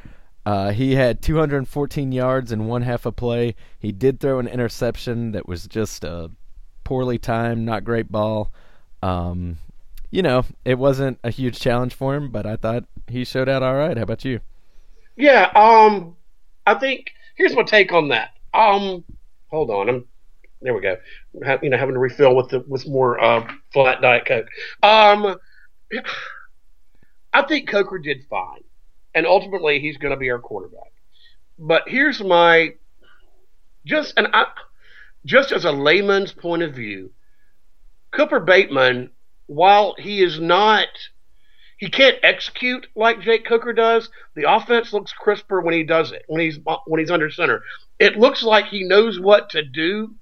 [0.47, 3.55] Uh, he had 214 yards in one half a play.
[3.79, 6.31] He did throw an interception that was just a
[6.85, 8.53] poorly timed, not great ball.
[9.03, 9.59] Um,
[10.17, 13.63] you know, it wasn't a huge challenge for him, but I thought he showed out
[13.63, 13.99] all right.
[13.99, 14.41] How about you?
[15.15, 16.17] Yeah, um,
[16.67, 18.31] I think here's my take on that.
[18.55, 19.05] Um,
[19.49, 20.07] hold on, I'm
[20.63, 20.73] there.
[20.73, 20.97] We go.
[21.35, 24.47] You know, having to refill with the with more uh, flat diet coke.
[24.83, 25.37] Um,
[27.35, 28.65] I think Coker did fine,
[29.15, 30.93] and ultimately he's going to be our quarterback.
[31.59, 32.73] But here's my
[33.85, 34.47] just and I
[35.27, 37.11] just as a layman's point of view,
[38.13, 39.11] Cooper Bateman,
[39.47, 40.89] while he is not
[41.79, 44.09] he can't execute like Jake Coker does.
[44.35, 46.25] The offense looks crisper when he does it.
[46.27, 47.63] When he's when he's under center,
[47.99, 50.15] it looks like he knows what to do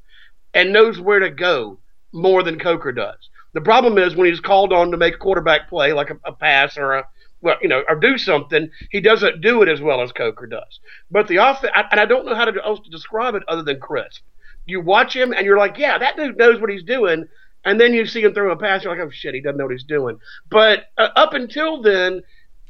[0.52, 1.78] and knows where to go
[2.12, 3.28] more than Coker does.
[3.52, 6.32] The problem is when he's called on to make a quarterback play, like a, a
[6.32, 7.04] pass or a
[7.40, 10.80] well, you know, or do something, he doesn't do it as well as Coker does.
[11.10, 13.78] But the offense, and I don't know how to else to describe it other than
[13.78, 14.22] crisp.
[14.66, 17.26] You watch him and you're like, yeah, that dude knows what he's doing
[17.64, 18.84] and then you see him throw a pass.
[18.84, 20.18] You're like, oh shit, he doesn't know what he's doing.
[20.50, 22.22] But uh, up until then,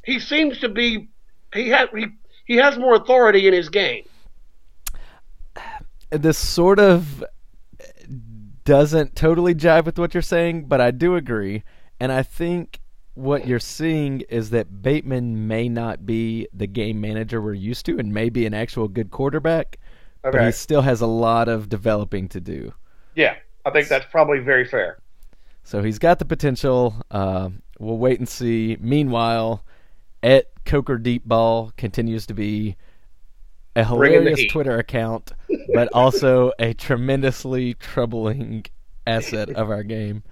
[0.04, 1.08] he seems to be
[1.52, 2.06] he has he,
[2.44, 4.04] he has more authority in his game.
[6.10, 7.24] This sort of
[8.64, 11.64] doesn't totally jive with what you're saying, but I do agree,
[11.98, 12.78] and I think
[13.14, 17.98] what you're seeing is that Bateman may not be the game manager we're used to,
[17.98, 19.78] and may be an actual good quarterback,
[20.24, 20.38] okay.
[20.38, 22.72] but he still has a lot of developing to do.
[23.16, 24.98] Yeah, I think that's probably very fair.
[25.62, 26.94] So he's got the potential.
[27.10, 28.76] Uh, we'll wait and see.
[28.80, 29.64] Meanwhile,
[30.22, 32.76] at Coker Deep Ball continues to be
[33.76, 35.32] a hilarious Twitter account,
[35.74, 38.64] but also a tremendously troubling
[39.06, 40.22] asset of our game.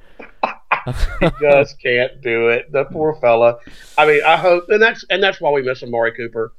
[1.20, 2.70] he just can't do it.
[2.72, 3.58] The poor fella.
[3.96, 6.52] I mean, I hope, and that's and that's why we miss Amari Cooper.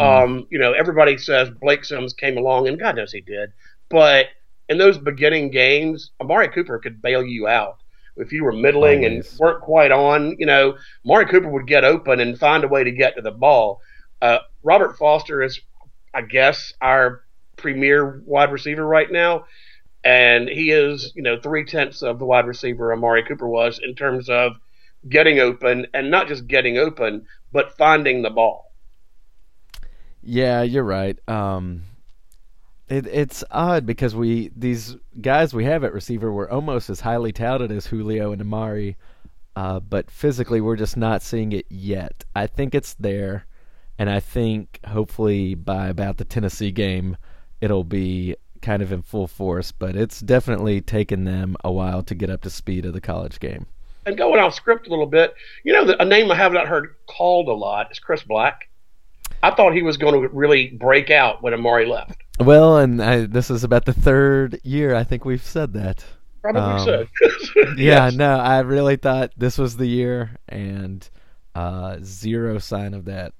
[0.00, 0.24] Mm.
[0.24, 3.52] Um, you know, everybody says Blake Sims came along, and God knows he did,
[3.88, 4.26] but
[4.68, 7.78] in those beginning games, Amari Cooper could bail you out.
[8.16, 9.30] If you were middling Always.
[9.30, 12.82] and weren't quite on, you know, Amari Cooper would get open and find a way
[12.82, 13.80] to get to the ball.
[14.22, 15.60] Uh, Robert Foster is,
[16.14, 17.22] I guess, our
[17.56, 19.44] premier wide receiver right now.
[20.02, 23.94] And he is, you know, three tenths of the wide receiver Amari Cooper was in
[23.94, 24.52] terms of
[25.08, 28.72] getting open and not just getting open, but finding the ball.
[30.22, 31.18] Yeah, you're right.
[31.28, 31.82] Um,
[32.88, 37.32] it, it's odd because we these guys we have at receiver were almost as highly
[37.32, 38.96] touted as Julio and Amari,
[39.56, 42.24] uh, but physically we're just not seeing it yet.
[42.34, 43.46] I think it's there,
[43.98, 47.16] and I think hopefully by about the Tennessee game
[47.60, 49.72] it'll be kind of in full force.
[49.72, 53.40] But it's definitely taken them a while to get up to speed of the college
[53.40, 53.66] game.
[54.04, 56.94] And going off script a little bit, you know, a name I have not heard
[57.08, 58.68] called a lot is Chris Black.
[59.42, 62.22] I thought he was going to really break out when Amari left.
[62.38, 66.04] Well, and I, this is about the third year I think we've said that.
[66.42, 67.06] Probably um, so.
[67.76, 71.08] yeah, no, I really thought this was the year, and
[71.54, 73.32] uh, zero sign of that.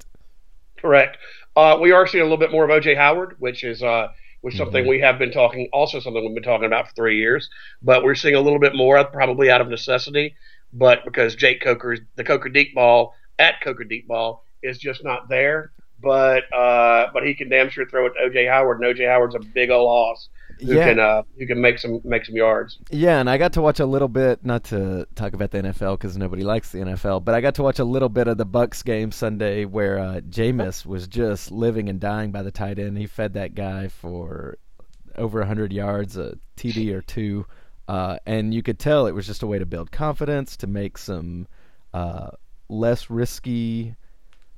[0.79, 1.19] Correct.
[1.55, 4.09] Uh, we are seeing a little bit more of OJ Howard, which is uh,
[4.41, 4.91] which something mm-hmm.
[4.91, 7.49] we have been talking, also something we've been talking about for three years.
[7.83, 10.35] But we're seeing a little bit more, probably out of necessity,
[10.73, 15.29] but because Jake Coker's the Coker deep ball at Coker deep ball is just not
[15.29, 19.09] there but uh, but he can damn sure throw it to OJ Howard, and OJ
[19.09, 20.29] Howard's a big old loss
[20.61, 20.89] who yeah.
[20.89, 22.79] can uh, who can make some make some yards.
[22.91, 25.99] Yeah, and I got to watch a little bit, not to talk about the NFL
[25.99, 28.45] because nobody likes the NFL, but I got to watch a little bit of the
[28.45, 32.97] Bucks game Sunday where uh, Jameis was just living and dying by the tight end.
[32.99, 34.59] He fed that guy for
[35.17, 37.47] over hundred yards, a TD or two,
[37.89, 40.99] uh, and you could tell it was just a way to build confidence, to make
[40.99, 41.47] some
[41.93, 42.31] uh,
[42.69, 43.95] less risky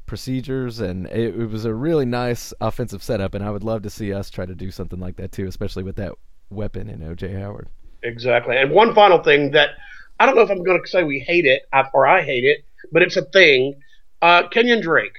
[0.08, 3.34] procedures, and it, it, was a really nice offensive setup.
[3.34, 5.84] And I would love to see us try to do something like that too, especially
[5.84, 6.12] with that
[6.50, 7.68] weapon in OJ Howard.
[8.02, 8.56] Exactly.
[8.56, 9.70] And one final thing that
[10.18, 12.64] I don't know if I'm going to say we hate it or I hate it,
[12.90, 13.76] but it's a thing.
[14.20, 15.14] Uh, Kenyon Drake.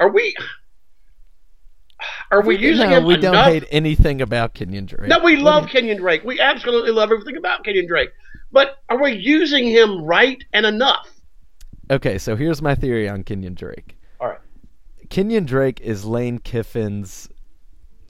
[0.00, 0.34] Are we?
[2.30, 3.04] Are we using no, him?
[3.04, 3.34] We enough?
[3.34, 5.08] don't hate anything about Kenyon Drake.
[5.08, 6.24] No, we love Kenyon Drake.
[6.24, 8.10] We absolutely love everything about Kenyon Drake.
[8.52, 11.08] But are we using him right and enough?
[11.90, 13.98] Okay, so here's my theory on Kenyon Drake.
[14.20, 14.38] All right.
[15.08, 17.28] Kenyon Drake is Lane Kiffin's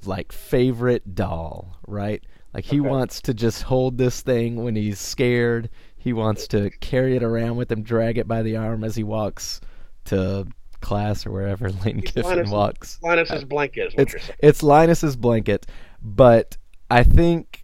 [0.04, 2.22] like favorite doll, right?
[2.52, 2.88] Like he okay.
[2.88, 5.70] wants to just hold this thing when he's scared.
[5.96, 9.02] He wants to carry it around with him, drag it by the arm as he
[9.02, 9.60] walks
[10.06, 10.46] to
[10.80, 12.98] class or wherever Lane he's Kiffin Linus, walks.
[13.02, 13.94] Linus's blanket.
[13.96, 15.66] it's it's Linus's blanket,
[16.02, 16.56] but
[16.90, 17.60] I think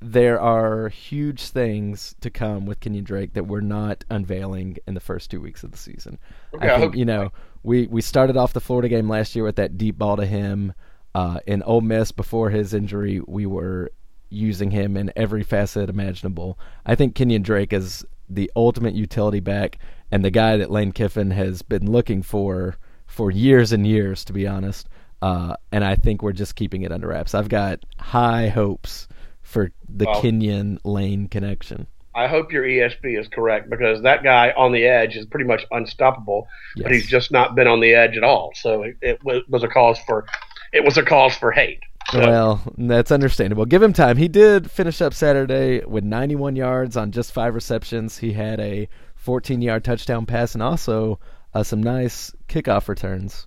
[0.00, 5.00] there are huge things to come with Kenyon Drake that we're not unveiling in the
[5.00, 6.18] first two weeks of the season.
[6.54, 7.32] Okay, I think you know
[7.62, 10.72] we we started off the Florida game last year with that deep ball to him.
[11.14, 13.90] Uh, in Ole Miss before his injury, we were
[14.30, 16.58] using him in every facet imaginable.
[16.86, 19.78] I think Kenyon Drake is the ultimate utility back
[20.12, 24.32] and the guy that Lane Kiffin has been looking for for years and years, to
[24.32, 24.88] be honest.
[25.20, 27.34] Uh, and I think we're just keeping it under wraps.
[27.34, 29.08] I've got high hopes
[29.50, 31.86] for the Well- Kenyon Lane connection.
[32.12, 35.64] I hope your ESP is correct because that guy on the edge is pretty much
[35.70, 38.50] unstoppable, but he's just not been on the edge at all.
[38.56, 40.26] So it, it was, a cause for
[40.72, 41.78] it was a cause for hate.
[42.10, 43.64] So, Well, that's understandable.
[43.64, 44.16] Give him time.
[44.16, 48.18] He did finish up Saturday with 91 yards on just five receptions.
[48.18, 51.20] He had a 14 yard touchdown pass and also
[51.54, 53.46] uh, some nice kickoff returns,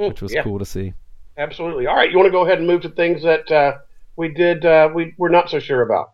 [0.00, 0.94] mm, which was yeah, cool to see.
[1.36, 1.86] Absolutely.
[1.86, 3.78] All right, you want to go ahead and move to things that uh,
[4.16, 6.12] we did uh, we we're not so sure about.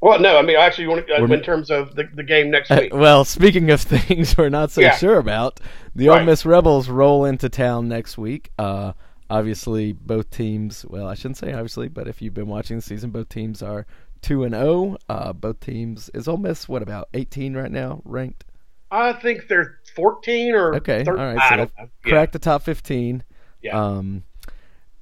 [0.00, 2.50] Well, no, I mean actually, you want to, uh, in terms of the, the game
[2.50, 2.94] next Uh, week.
[2.94, 4.96] well, speaking of things we're not so Yeah.
[4.96, 5.58] sure about,
[5.94, 8.50] the Ole Miss Rebels roll into town next week.
[8.58, 8.92] Uh,
[9.28, 10.86] obviously, both teams.
[10.88, 13.86] Well, I shouldn't say obviously, but if you've been watching the season, both teams are
[14.22, 14.98] two and zero.
[15.08, 18.44] Uh, both teams is Ole Miss what about eighteen right now ranked?
[18.90, 21.08] I think they're 14 or Okay, 13.
[21.20, 21.70] all right, so know.
[21.76, 23.24] Yeah, Cracked the top fifteen.
[23.62, 23.78] Yeah.
[23.78, 24.22] Um,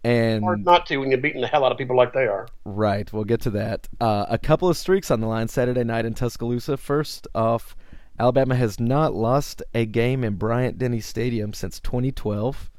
[0.06, 2.46] and hard not to when you're beating the hell out of people like they are.
[2.64, 3.88] Right, we'll get to that.
[4.00, 6.76] Uh, a couple of streaks on the line Saturday night in Tuscaloosa.
[6.76, 7.74] First off,
[8.18, 12.70] Alabama has not lost a game in Bryant Denny Stadium since 2012.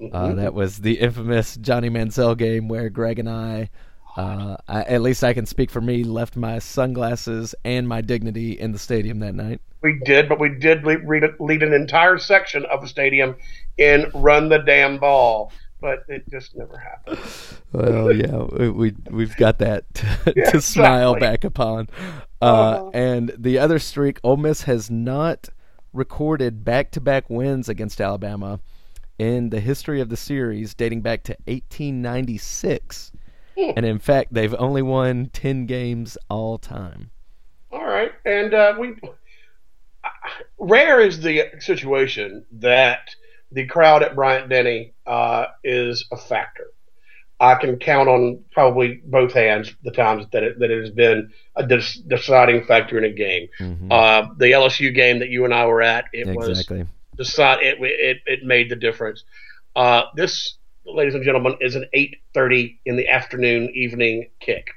[0.00, 0.36] Uh, Mhm.
[0.36, 3.70] that was the infamous Johnny Manziel game where Greg and I,
[4.16, 8.58] uh, I, at least I can speak for me, left my sunglasses and my dignity
[8.58, 9.60] in the stadium that night.
[9.82, 13.36] We did, but we did lead, lead, lead an entire section of the stadium
[13.78, 15.52] in "Run the Damn Ball,"
[15.84, 17.18] but it just never happened.
[17.72, 21.28] Well, yeah, we, we we've got that to, Yeah, to smile exactly.
[21.28, 21.88] back upon.
[22.40, 22.90] Uh, Uh-huh.
[22.94, 25.50] And the other streak, Ole Miss has not
[25.92, 28.60] recorded back-to-back wins against Alabama
[29.18, 33.12] in the history of the series, dating back to 1896.
[33.54, 33.70] Hmm.
[33.76, 37.10] And in fact, they've only won 10 games all time.
[37.70, 38.94] All right, and uh, we
[40.58, 43.14] rare is the situation that
[43.52, 46.66] the crowd at Bryant Denny uh, is a factor.
[47.40, 51.32] I can count on probably both hands the times that it, that it has been
[51.56, 53.48] a dis- deciding factor in a game.
[53.60, 53.88] Mhm.
[53.90, 56.86] Uh, the LSU game that you and I were at, it was exactly.
[57.16, 59.24] decide it, it it made the difference.
[59.74, 64.70] Uh, this, ladies and gentlemen, is an eight thirty in the afternoon evening kick.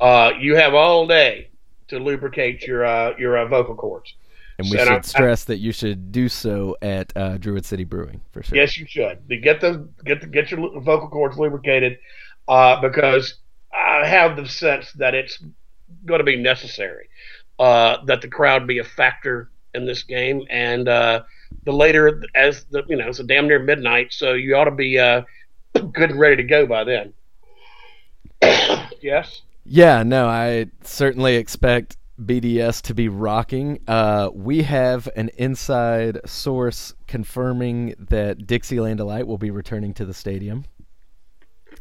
[0.00, 1.50] Uh, you have all day
[1.88, 4.14] to lubricate your uh, your uh, vocal cords.
[4.60, 8.20] And we should I- stress that you should do so at uh, Druid City Brewing
[8.30, 8.56] for sure.
[8.56, 9.26] Yes, you should.
[9.28, 11.98] Get the get the, get your vocal cords lubricated,
[12.46, 13.36] uh, because
[13.72, 15.42] I have the sense that it's
[16.04, 17.08] going to be necessary
[17.58, 21.22] uh, that the crowd be a factor in this game, and uh,
[21.64, 24.70] the later as the you know it's a damn near midnight, so you ought to
[24.70, 25.22] be uh,
[25.92, 27.12] good and ready to go by then.
[29.00, 29.42] yes.
[29.64, 33.80] Yeah, no, I certainly expect BDS to be rocking.
[33.88, 40.14] Uh, we have an inside source confirming that Dixieland Delight will be returning to the
[40.14, 40.64] stadium.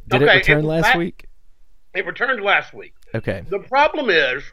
[0.07, 1.25] Did Okay, it return it- last that- week?
[1.95, 2.93] It returned last week.
[3.15, 4.43] Okay, The problem is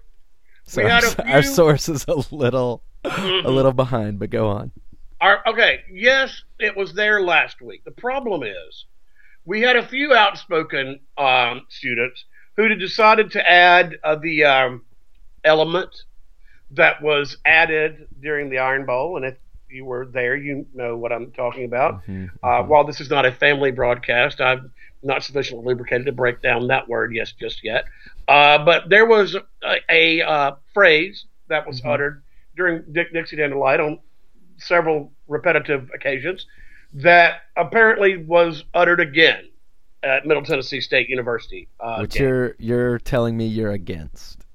[0.64, 4.48] so we our, had a our source is a little a little behind, but go
[4.48, 4.72] on.
[5.20, 7.84] Our, okay, yes, it was there last week.
[7.84, 8.86] The problem is,
[9.44, 12.24] we had a few outspoken um, students
[12.56, 14.82] who decided to add uh, the um,
[15.46, 16.04] element
[16.72, 19.36] that was added during the Iron Bowl, and if
[19.70, 22.04] you were there, you know what I'm talking about.
[22.06, 22.66] Mhm, Uh, mhm.
[22.68, 26.88] while this is not a family broadcast, I'm not sufficiently lubricated to break down that
[26.88, 27.84] word yes just yet.
[28.28, 31.90] Uh, but there was a, a uh, phrase that was Mhm.
[31.94, 32.22] uttered
[32.56, 34.00] during Dick Dixie Delight on
[34.56, 36.46] several repetitive occasions
[36.94, 39.48] that apparently was uttered again
[40.02, 41.68] at Middle Tennessee State University.
[41.78, 44.45] Uh, Which you're you're telling me you're against.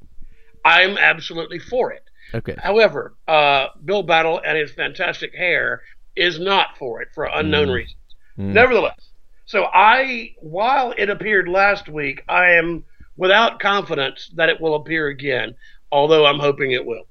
[0.65, 2.04] I'm absolutely for it.
[2.34, 2.56] Okay.
[2.58, 5.82] However, uh, Bill Battle and his fantastic hair
[6.15, 7.74] is not for it for unknown Mm.
[7.76, 7.97] reasons.
[8.38, 8.53] Mm.
[8.53, 9.09] Nevertheless,
[9.45, 12.86] so I, while it appeared last week, I am
[13.18, 15.55] without confidence that it will appear again,
[15.91, 17.03] although I'm hoping it will.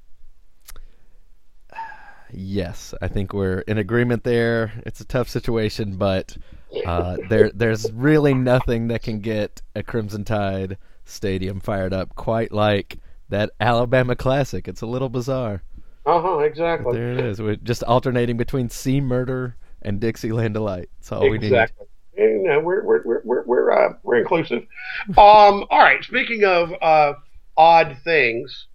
[2.33, 4.73] Yes, I think we're in agreement there.
[4.87, 6.37] It's a tough situation, but
[6.87, 12.53] uh, there there's really nothing that can get a Crimson Tide stadium fired up quite
[12.53, 12.99] like
[13.31, 14.69] that Alabama Classic.
[14.69, 15.63] It's a little bizarre.
[16.07, 16.97] Uh huh, But exactly.
[16.97, 17.41] there it is.
[17.41, 20.89] We're just alternating between Sea Murder and Dixieland Delight.
[20.99, 21.45] That's all we need.
[21.45, 21.87] Exactly.
[22.17, 24.63] You know, we're we're we're we're we're, uh, we're inclusive.
[25.11, 26.03] Um, all right.
[26.05, 27.15] Speaking of uh,
[27.57, 28.67] odd things,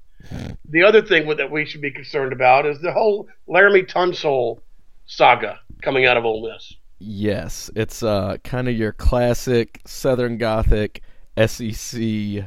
[0.70, 4.60] the other thing that we should be concerned about is the whole Laremy Tunsil
[5.06, 6.74] saga coming out of Ole Miss.
[7.00, 11.02] Yes, it's uh, kind of your classic Southern Gothic
[11.46, 12.46] SEC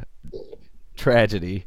[0.96, 1.66] tragedy,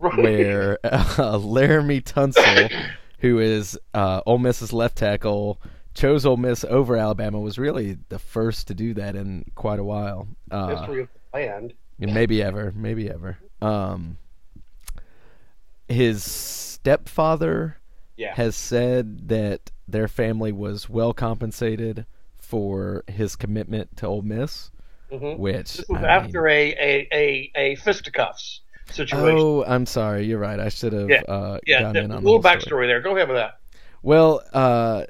[0.00, 0.18] Right.
[0.18, 1.04] where uh,
[1.38, 2.70] Laremy Tunsil,
[3.18, 5.60] who is uh, Ole Miss's left tackle,
[5.94, 7.38] chose Ole Miss over Alabama.
[7.40, 10.26] Was really the first to do that in quite a while.
[10.50, 11.74] Uh, history of the land.
[11.98, 13.38] maybe ever, maybe ever.
[13.60, 14.16] Um,
[15.88, 17.78] his stepfather
[18.16, 18.34] Yeah.
[18.34, 22.06] has said that their family was well compensated
[22.38, 24.70] for his commitment to Ole Miss,
[25.10, 25.38] Mhm.
[25.38, 28.60] which This was I after mean- a, a, a, a fisticuffs
[28.92, 29.38] situation.
[29.38, 30.24] Oh, I'm sorry.
[30.24, 30.58] You're right.
[30.60, 32.84] I should have Yeah, uh, yeah, a in on little the story.
[32.84, 33.00] backstory there.
[33.00, 33.58] Go ahead with that.
[34.02, 35.04] Well, uh,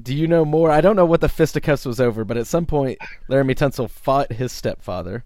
[0.00, 0.70] do you know more?
[0.70, 2.98] I don't know what the fisticuffs was over, but at some point,
[3.28, 5.24] Laremy Tunsil fought his stepfather.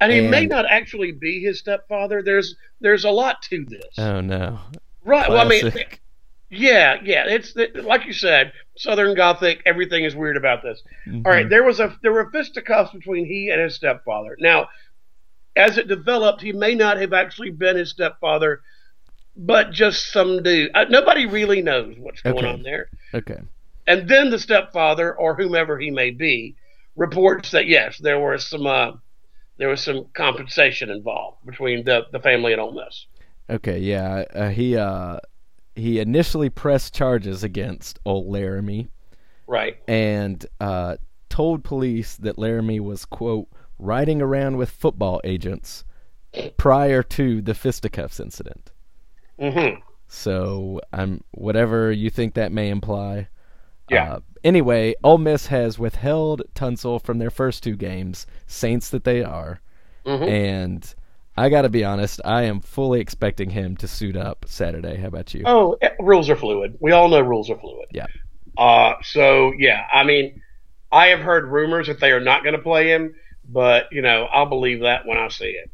[0.00, 2.22] And he may not actually be his stepfather.
[2.22, 3.98] There's there's a lot to this.
[3.98, 4.58] Oh no!
[5.04, 5.26] right.
[5.30, 5.72] Well, I mean,
[6.50, 7.24] yeah, yeah.
[7.26, 9.62] It's it, like you said, Southern Gothic.
[9.64, 10.82] Everything is weird about this.
[11.06, 11.22] Mhm.
[11.24, 14.36] All right, there was a there were fisticuffs between he and his stepfather.
[14.38, 14.68] Now,
[15.56, 18.62] as it developed, he may not have actually been his stepfather,
[19.36, 20.70] but just some dude.
[20.74, 22.48] Uh, nobody really knows what's going Okay.
[22.48, 22.88] on there.
[23.14, 23.40] Okay.
[23.86, 26.56] And then the stepfather, or whomever he may be,
[26.96, 28.92] reports that yes, there was some uh,
[29.58, 33.06] there was some compensation involved between the the family and Ole Miss.
[33.48, 33.78] Okay.
[33.78, 34.24] Yeah.
[34.34, 35.20] Uh, he uh,
[35.76, 38.88] he initially pressed charges against old Laremy
[39.46, 39.76] Right.
[39.86, 40.96] and uh,
[41.28, 43.46] told police that Laremy was quote
[43.78, 45.84] riding around with football agents
[46.56, 48.70] prior to the fisticuffs incident.
[49.40, 49.80] Mm-hmm.
[50.08, 53.28] So I'm whatever you think that may imply.
[53.90, 54.14] Yeah.
[54.14, 59.22] Uh, anyway, Ole Miss has withheld Tunsil from their first two games, Saints that they
[59.22, 59.60] are,
[60.04, 60.22] Mm-hmm.
[60.24, 60.94] and
[61.36, 64.96] I got to be honest, I am fully expecting him to suit up Saturday.
[64.96, 65.42] How about you?
[65.44, 66.76] Oh, eh, rules are fluid.
[66.80, 67.88] We all know rules are fluid.
[67.92, 68.06] Yeah.
[68.56, 70.40] Uh, so yeah, I mean,
[70.92, 73.14] I have heard rumors that they are not going to play him,
[73.48, 75.70] but you know, I'll believe that when I see it.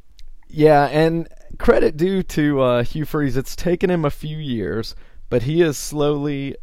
[0.48, 3.36] Yeah, and credit due to uh, Hugh Freeze.
[3.36, 4.94] It's taken him a few years,
[5.30, 6.56] but he is slowly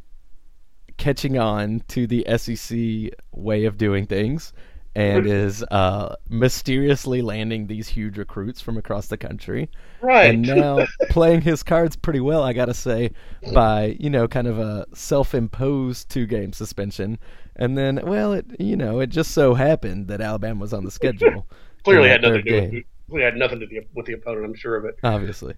[0.97, 4.53] catching on to the SEC way of doing things
[4.95, 9.70] and is uh, mysteriously landing these huge recruits from across the country.
[10.01, 10.34] Right.
[10.34, 13.12] And now playing his cards pretty well, I gotta say,
[13.53, 17.20] by you know, kind of a self-imposed two-game suspension,
[17.60, 20.91] and then, well, it you know, it just so happened that Alabama was on the
[20.91, 21.45] schedule.
[21.84, 24.45] clearly had nothing to do with clearly had nothing to do with the opponent.
[24.45, 24.97] I'm sure of it.
[25.03, 25.55] obviously.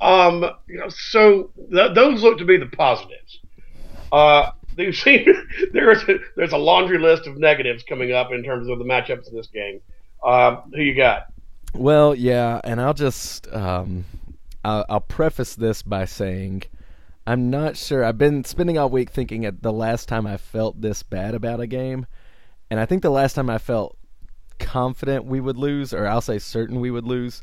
[0.00, 3.40] Um, you know, so th- those look to be the positives.
[4.12, 5.26] Uh, you see,
[5.72, 8.84] there is a, there's a laundry list of negatives coming up in terms of the
[8.84, 9.80] matchups in this game.
[10.24, 11.26] Um, who you got?
[11.74, 14.04] Well, yeah, and I'll just um,
[14.64, 16.64] I'll, I'll preface this by saying
[17.26, 18.04] I'm not sure.
[18.04, 21.60] I've been spending all week thinking at the last time I felt this bad about
[21.60, 22.06] a game,
[22.70, 23.96] and I think the last time I felt
[24.58, 27.42] confident we would lose, or I'll say certain we would lose,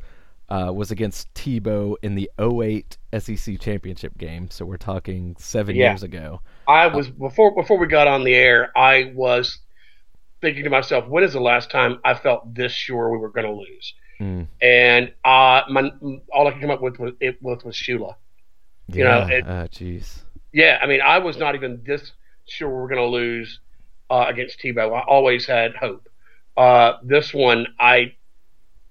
[0.49, 4.49] uh, was against Tebow in the 08 SEC championship game.
[4.51, 5.91] So we're talking seven Yeah.
[5.91, 6.41] years ago.
[6.67, 8.71] I was before before we got on the air.
[8.77, 9.59] I was
[10.41, 13.47] thinking to myself, when is the last time I felt this sure we were going
[13.47, 13.93] to lose?
[14.19, 14.47] Mm.
[14.61, 15.91] And uh, my,
[16.33, 18.15] all I could come up with was it was, was Shula.
[18.87, 19.35] You know, Yeah.
[19.37, 20.23] it- oh, jeez.
[20.53, 22.11] Yeah, I mean, I was not even this
[22.45, 23.59] sure we are going to lose
[24.09, 24.93] uh, against Tebow.
[24.97, 26.09] I always had hope.
[26.57, 28.13] Uh, this one, I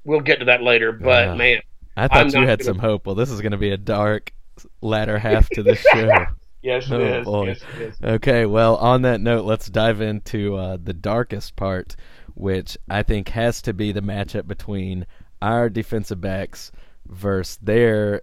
[0.04, 1.34] we'll get to that later, but Yeah.
[1.34, 1.60] man,
[1.96, 3.04] I thought I'm you had gonna- some hope.
[3.06, 4.32] Well, this is going to be a dark
[4.80, 6.10] latter half to this show.
[6.62, 7.24] yes, it Oh, is.
[7.26, 7.46] boy.
[7.48, 7.96] Yes, it is.
[8.02, 11.96] Okay, well, on that note, let's dive into uh, the darkest part,
[12.34, 15.06] which I think has to be the matchup between
[15.42, 16.72] our defensive backs
[17.06, 18.22] versus their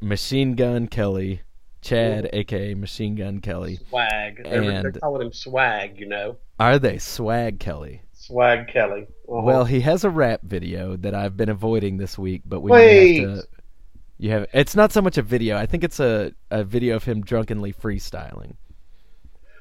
[0.00, 1.42] Machine Gun Kelly,
[1.80, 3.78] Chad, aka Machine Gun Kelly.
[3.88, 4.42] Swag.
[4.42, 5.98] They're, they're calling him Swag.
[5.98, 8.02] You know, Are they Swag Kelly?
[8.12, 9.06] Swag Kelly.
[9.28, 9.42] Uh-huh.
[9.42, 13.20] Well, he has a rap video that I've been avoiding this week, but we may
[13.20, 13.48] have to.
[14.18, 14.46] You have.
[14.52, 15.56] It's not so much a video.
[15.56, 18.54] I think it's a, a video of him drunkenly freestyling,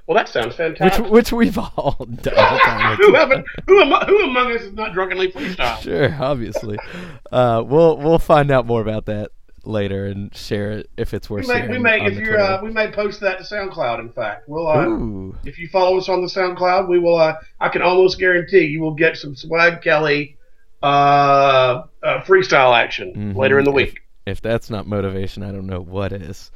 [0.07, 1.09] well, that sounds fantastic.
[1.09, 2.33] which we've all done.
[2.33, 5.79] a time or who, haven't, who, am, who among us is not drunkenly freestyle?
[5.81, 6.77] Sure, obviously.
[7.31, 9.31] Uh, we'll we'll find out more about that
[9.67, 12.71] later and share it if it's worth We may, we may, if you're, uh, we
[12.71, 13.99] may post that to SoundCloud.
[13.99, 14.67] In fact, we'll.
[14.67, 17.15] Uh, If you follow us on the SoundCloud, we will.
[17.17, 20.37] Uh, I can almost guarantee you will get some Swag Kelly
[20.83, 23.35] uh, uh, freestyle action Mhm.
[23.35, 24.01] later in the If- week.
[24.25, 26.51] if that's not motivation, I don't know what is.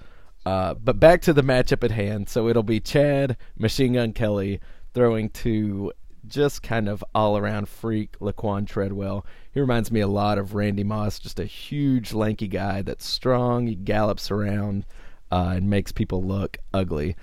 [0.45, 2.29] Uh, but back to the matchup at hand.
[2.29, 4.59] So it'll be Chad, Machine Gun Kelly
[4.93, 5.91] throwing to
[6.27, 9.25] just kind of all around freak, Laquon Treadwell.
[9.59, 13.67] He reminds me a lot of Randy Moss, just a huge, lanky guy that's strong.
[13.67, 14.85] He gallops around
[15.33, 17.17] uh, and makes people look ugly.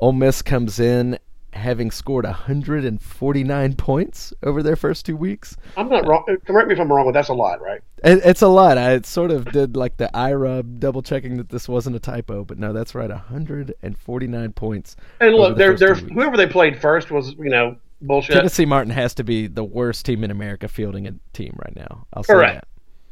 [0.00, 1.18] Ole Miss comes in
[1.52, 5.54] having scored 149 points over their first two weeks.
[5.76, 6.24] I'm not wrong.
[6.46, 7.82] Correct me if I'm wrong, but that's a lot, right?
[8.02, 8.78] It, it's a lot.
[8.78, 12.42] I sort of did like the eye rub, double checking that this wasn't a typo,
[12.42, 13.10] but no, that's right.
[13.10, 14.96] 149 points.
[15.20, 18.34] And look, the they're, they're, whoever they played first was, you know, bullshit.
[18.36, 22.06] Tennessee Martin has to be the worst team in America fielding a team right now.
[22.12, 22.54] I'll say Correct.
[22.54, 22.68] that.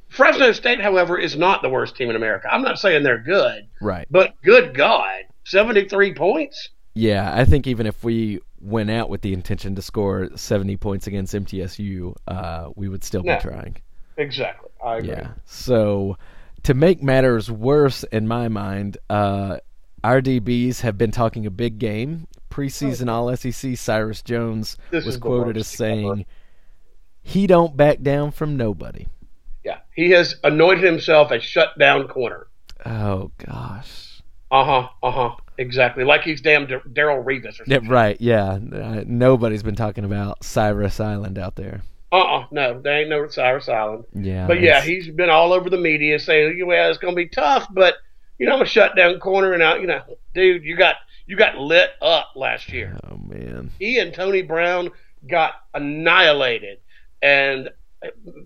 [0.09, 2.49] Fresno State, however, is not the worst team in America.
[2.53, 4.07] I'm not saying they're good, Right.
[4.11, 6.71] but good God, 73 points?
[6.95, 11.07] Yeah, I think even if we went out with the intention to score 70 points
[11.07, 13.39] against MTSU, uh, we would still be No.
[13.39, 13.77] trying.
[14.17, 14.69] Exactly.
[14.85, 15.11] I agree.
[15.11, 15.29] Yeah.
[15.45, 16.17] So
[16.65, 19.59] to make matters worse, in my mind, uh,
[20.03, 22.27] our DBs have been talking a big game.
[22.51, 26.27] Preseason All SEC Cyrus Jones This was quoted as saying,
[27.23, 29.07] "He don't back down from nobody."
[29.65, 29.79] Yeah.
[29.95, 32.47] He has anointed himself a shutdown corner.
[32.85, 34.23] Oh gosh.
[34.51, 34.89] Uh huh.
[35.03, 35.37] Uh huh.
[35.59, 36.05] Exactly.
[36.05, 37.85] Like he's damn Dar- Darrelle Revis or something.
[37.85, 38.17] Yeah, right.
[38.21, 38.53] Yeah.
[38.73, 41.83] Uh, nobody's been talking about Cyrus Island out there.
[42.11, 44.05] Uh uh No, there ain't no Cyrus Island.
[44.15, 44.47] Yeah.
[44.47, 47.29] But yeah, it's- he's been all over the media saying, "Well, it's going to be
[47.29, 47.95] tough, but
[48.39, 50.01] you know, I'm a shutdown corner, and I, you know,
[50.35, 50.97] dude, you got
[51.31, 52.99] you got lit up last year.
[53.09, 53.71] Oh man.
[53.79, 54.91] He and Tony Brown
[55.29, 56.79] got annihilated,
[57.23, 57.71] and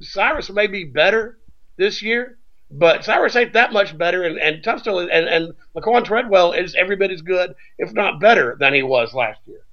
[0.00, 1.38] Cyrus may be better
[1.78, 2.36] this year,
[2.70, 6.94] but Cyrus ain't that much better, and and Tunstall and and Laquon Treadwell is every
[6.96, 9.64] bit as good, if not better, than he was last year.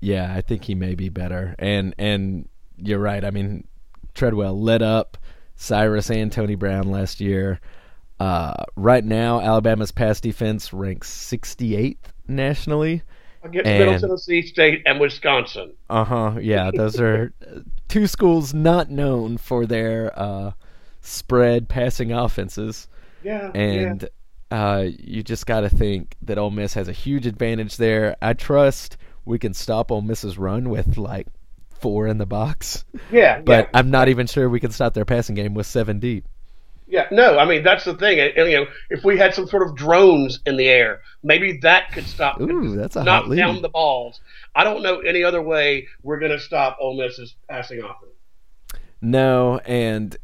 [0.00, 1.54] Yeah, I think he may be better.
[1.58, 3.24] And and you're right.
[3.24, 3.66] I mean,
[4.12, 5.16] Treadwell lit up
[5.56, 7.60] Cyrus and Tony Brown last year.
[8.20, 13.02] Uh, right now, Alabama's pass defense ranks 68th nationally.
[13.42, 15.72] Against And- Middle Tennessee State and Wisconsin.
[15.88, 16.32] Uh huh.
[16.40, 17.32] Yeah, those are
[17.88, 20.52] two schools not known for their uh,
[21.00, 22.88] spread passing offenses.
[23.22, 24.08] Yeah, and
[24.50, 28.16] uh, you just got to think that Ole Miss has a huge advantage there.
[28.22, 31.26] I trust we can stop Ole Miss's run with like
[31.80, 33.78] four in the box, yeah, but yeah.
[33.78, 36.26] I'm not even sure we can stop their passing game with seven deep.
[36.88, 38.18] Yeah, no, I mean that's the thing.
[38.18, 41.58] And, and, you know, if we had some sort of drones in the air, maybe
[41.62, 42.40] that could stop.
[42.40, 43.36] Ooh, that's a knock hot lead.
[43.36, 44.20] down the balls.
[44.54, 48.12] I don't know any other way we're going to stop Ole Miss's passing offense.
[49.00, 50.16] No, and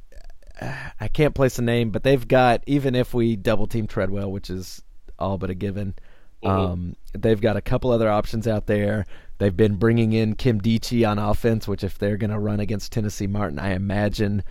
[0.61, 4.33] uh, I can't place a name, but they've got even if we double team Treadwell,
[4.33, 4.83] which is
[5.19, 5.95] all but a given.
[6.43, 6.49] Mhm.
[6.49, 9.07] Um, they've got a couple other options out there.
[9.39, 13.27] They've been bringing in Nkemdiche on offense, which if they're going to run against Tennessee
[13.27, 14.45] Martin, I imagine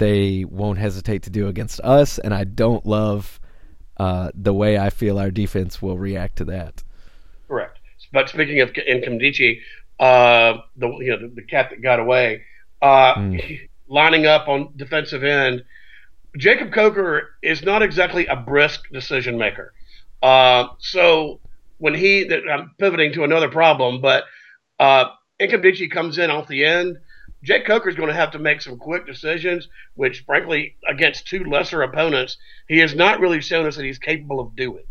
[0.00, 2.18] they won't hesitate to do against us.
[2.18, 3.38] And I don't love
[3.98, 6.82] uh, the way I feel our defense will react to that.
[7.46, 7.78] Correct.
[8.12, 9.60] But speaking of Nkemdiche,
[10.00, 12.42] uh, the you know the, the cat that got away,
[12.82, 13.68] uh, Mm.
[13.88, 15.64] lining up on defensive end,
[16.38, 19.74] Jacob Coker is not exactly a brisk decision maker.
[20.22, 21.40] Uh, so
[21.78, 24.24] when he, I'm pivoting to another problem, but
[24.78, 25.06] uh,
[25.90, 26.98] comes in off the end.
[27.42, 31.82] Jake Coker's going to have to make some quick decisions, which, frankly, against two lesser
[31.82, 32.36] opponents,
[32.68, 34.84] he has not really shown us that he's capable of doing.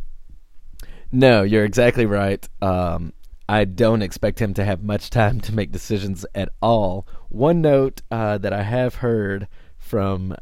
[1.12, 2.48] No, you're exactly right.
[2.62, 3.14] Um,
[3.48, 7.08] I don't expect him to have much time to make decisions at all.
[7.30, 9.48] One note uh, that I have heard
[9.78, 10.36] from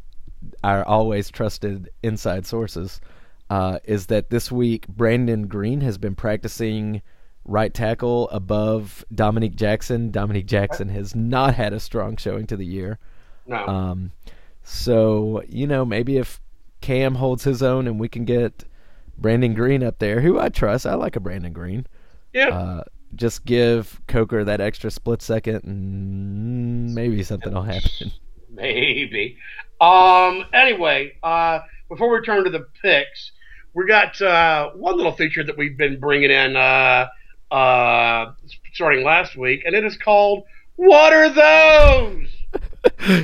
[0.63, 2.99] our always trusted inside sources
[3.49, 7.01] uh, is that this week Brandon Green has been practicing
[7.47, 10.11] right tackle above Dominique Jackson.
[10.11, 12.99] Dominique Jackson has not had a strong showing to the year.
[13.45, 13.65] No.
[13.65, 14.11] Um,
[14.63, 16.39] so you know, maybe if
[16.81, 18.65] Cam holds his own and we can get
[19.17, 21.87] Brandon Green up there, who I trust, I like a Brandon Green.
[22.33, 22.49] yeah.
[22.49, 22.83] Uh,
[23.15, 28.11] just give Coker that extra split second, and maybe something will happen.
[28.49, 29.37] Maybe.
[29.79, 30.43] Um.
[30.51, 33.31] Anyway, uh, before we turn to the picks,
[33.73, 37.07] we got uh, one little feature that we've been bringing in uh,
[37.51, 38.33] uh,
[38.73, 40.43] starting last week, and it is called
[40.75, 42.27] "What Are Those?"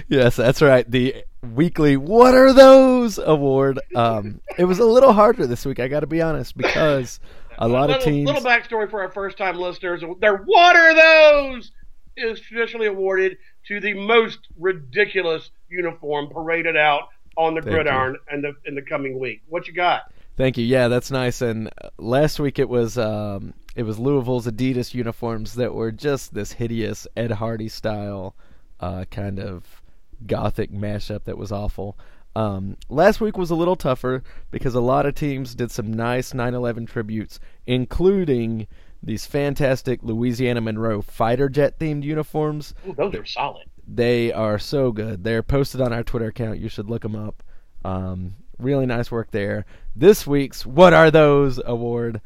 [0.08, 0.90] yes, that's right.
[0.90, 3.80] The weekly "What Are Those?" award.
[3.96, 5.80] Um, it was a little harder this week.
[5.80, 7.20] I got to be honest because
[7.58, 8.28] a lot little, of teams.
[8.28, 11.72] Little backstory for our first-time listeners: their "What Are Those?"
[12.16, 18.42] is traditionally awarded to the most ridiculous uniform paraded out on the Thank gridiron in
[18.42, 19.42] the in the coming week.
[19.48, 20.13] What you got?
[20.36, 20.66] Thank you.
[20.66, 21.42] Yeah, that's nice.
[21.42, 26.54] And last week it was um, it was Louisville's Adidas uniforms that were just this
[26.54, 28.36] hideous Ed Hardy style
[28.80, 29.82] uh, kind of
[30.26, 31.98] gothic mashup that was awful.
[32.36, 36.34] Um, last week was a little tougher because a lot of teams did some nice
[36.34, 38.68] 9/11 tributes, including
[39.04, 42.74] these fantastic Louisiana Monroe fighter jet themed uniforms.
[42.88, 43.68] Ooh, those are solid.
[43.88, 45.24] They are so good.
[45.24, 46.60] They're posted on our Twitter account.
[46.60, 47.44] You should look them up.
[47.86, 49.66] Um, really nice work there.
[49.96, 52.22] This week's What Are Those award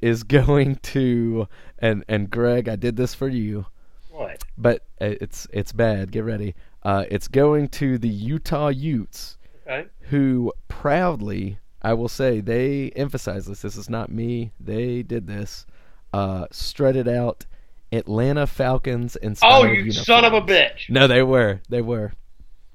[0.00, 1.46] is going to
[1.78, 3.66] and and Greg, I did this for you,
[4.10, 4.42] What?
[4.56, 6.12] but it's it's bad.
[6.12, 6.54] Get ready.
[6.82, 9.88] Uh, it's going to the Utah Utes Okay.
[10.10, 13.62] who proudly, I will say, they emphasize this.
[13.62, 14.52] This is not me.
[14.58, 15.66] They did this.
[16.12, 17.46] Uh, strutted out
[17.92, 20.88] Atlanta Falcons and Oh, you son of a bitch!
[20.90, 21.60] No, they were.
[21.68, 22.12] They were.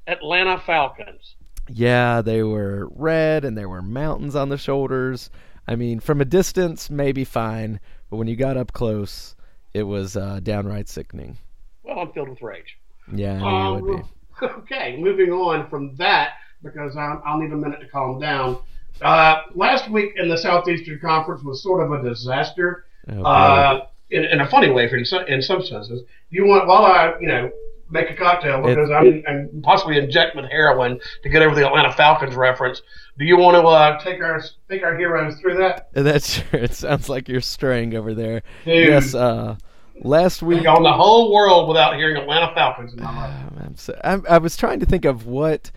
[0.07, 1.35] Atlanta Falcons.
[1.69, 5.29] Yeah, they were red and there were mountains on the shoulders.
[5.67, 9.35] I mean, from a distance, maybe fine, but when you got up close,
[9.73, 11.37] it was uh, downright sickening.
[11.83, 12.77] Well, I'm filled with rage.
[13.13, 14.03] Yeah, I you would be.
[14.03, 14.09] Um,
[14.59, 16.31] okay, moving on from that
[16.63, 18.59] because I'll, I'll need a minute to calm down.
[19.01, 22.85] Uh, last week in the Southeastern Conference was sort of a disaster.
[23.09, 26.03] Oh, uh, in, in a funny way, for in some, in some senses.
[26.29, 27.51] You want while I you know
[27.89, 31.91] make a cocktail because I'm, I'm possibly inject with heroin to get over the Atlanta
[31.93, 32.81] Falcons reference.
[33.17, 35.89] Do you want to uh, take our take our heroes through that?
[35.93, 36.59] That's sure.
[36.59, 38.43] It sounds like you're straying over there.
[38.65, 39.15] Dude, Yes.
[39.15, 39.55] Uh,
[40.03, 40.65] last week.
[40.65, 43.43] I've the whole world without hearing Atlanta Falcons in my life.
[43.59, 45.71] I'm so, I'm, I was trying to think of what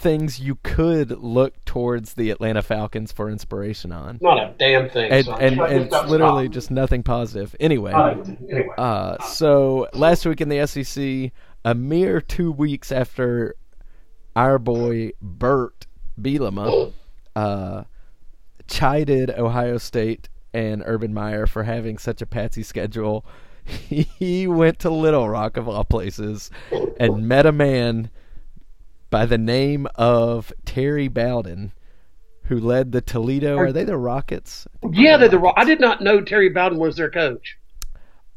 [0.00, 5.12] things you could look towards the Atlanta Falcons for inspiration on, Not a damn thing.
[5.12, 5.40] and son.
[5.42, 7.54] and, and it's literally just nothing positive.
[7.60, 8.14] Anyway, Uh,
[8.50, 8.68] anyway.
[8.78, 11.32] uh, so last week in the SEC,
[11.64, 13.54] a mere two weeks after
[14.34, 15.86] our boy Bert
[16.20, 16.92] Bielema
[17.36, 17.84] uh,
[18.66, 23.24] chided Ohio State and Urban Meyer for having such a patsy schedule,
[23.64, 26.50] he went to Little Rock of all places
[26.98, 28.10] and met a man
[29.10, 31.72] by the name of Terry Bowden,
[32.44, 33.56] who led the Toledo.
[33.58, 34.66] Are they the Rockets?
[34.92, 35.38] Yeah, they're the.
[35.38, 37.58] Ro- I did not know Terry Bowden was their coach.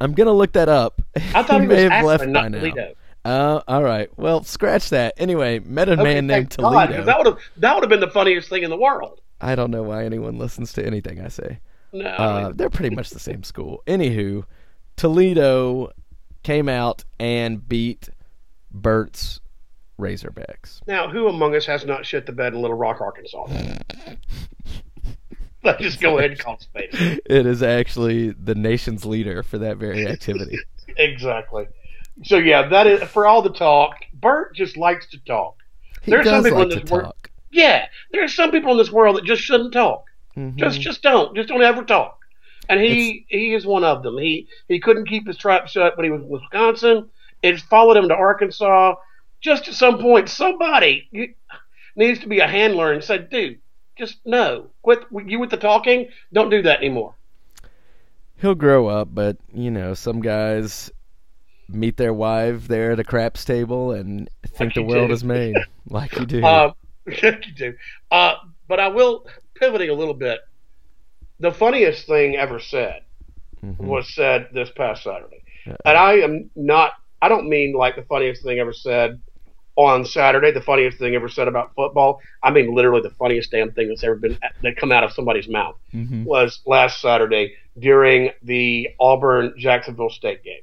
[0.02, 1.02] I'm gonna look that up.
[1.34, 2.60] I thought he, may was have left by now.
[2.60, 2.94] Toledo.
[3.26, 4.10] Uh, all right.
[4.18, 5.14] Well, scratch that.
[5.18, 7.06] Anyway, met a Okay, man named thank God, 'cause Toledo.
[7.06, 9.22] that would have that would have been the funniest thing in the world.
[9.40, 11.60] I don't know why anyone listens to anything I say.
[11.94, 13.84] No, Uh, they're pretty much the same school.
[13.88, 14.44] Anywho,
[14.98, 15.92] Toledo
[16.44, 18.10] came out and beat
[18.72, 19.40] Burt's
[20.00, 20.82] Razorbacks.
[20.88, 23.46] now who among us has not shit the bed in Little Rock, Arkansas?
[25.64, 26.90] Let's just go ahead and call it spade.
[27.26, 30.58] It is actually the nation's leader for that very activity.
[30.96, 31.66] Exactly.
[32.24, 33.96] So yeah, that is for all the talk.
[34.14, 35.56] Bert just likes to talk.
[36.04, 37.14] He There's some does people in like to this world-
[37.52, 40.06] Yeah, there are some people in this world that just shouldn't talk.
[40.38, 40.56] Mhm.
[40.58, 41.36] Just just don't.
[41.36, 42.20] Just don't ever talk.
[42.70, 44.18] And he he is one of them.
[44.20, 47.10] He he couldn't keep his trap shut when he was in Wisconsin.
[47.42, 48.94] It followed him to Arkansas.
[49.44, 51.10] Just at some point, somebody
[51.96, 53.60] needs to be a handler and say, "Dude,
[53.98, 54.70] just no.
[54.82, 56.08] Quit you with the talking.
[56.32, 57.14] Don't do that anymore."
[58.38, 60.90] He'll grow up, but you know, some guys
[61.70, 65.14] meet their wife there at a craps table and think you the world do.
[65.14, 65.56] is made,
[65.90, 66.42] like you do.
[66.46, 66.74] Um,
[67.06, 67.74] you do.
[68.12, 68.36] Uh,
[68.70, 70.40] but I will pivoting a little bit.
[71.42, 73.02] The funniest thing ever said
[73.62, 73.78] Mhm.
[73.80, 75.44] was said this past Saturday.
[75.68, 75.76] Uh-oh.
[75.86, 79.20] And I am not, I don't mean like the funniest thing ever said
[79.76, 82.22] on Saturday, the funniest thing ever said about football.
[82.44, 85.48] I mean literally the funniest damn thing that's ever been, that come out of somebody's
[85.48, 86.26] mouth Mhm.
[86.26, 90.62] was last Saturday during the Auburn Jacksonville State game.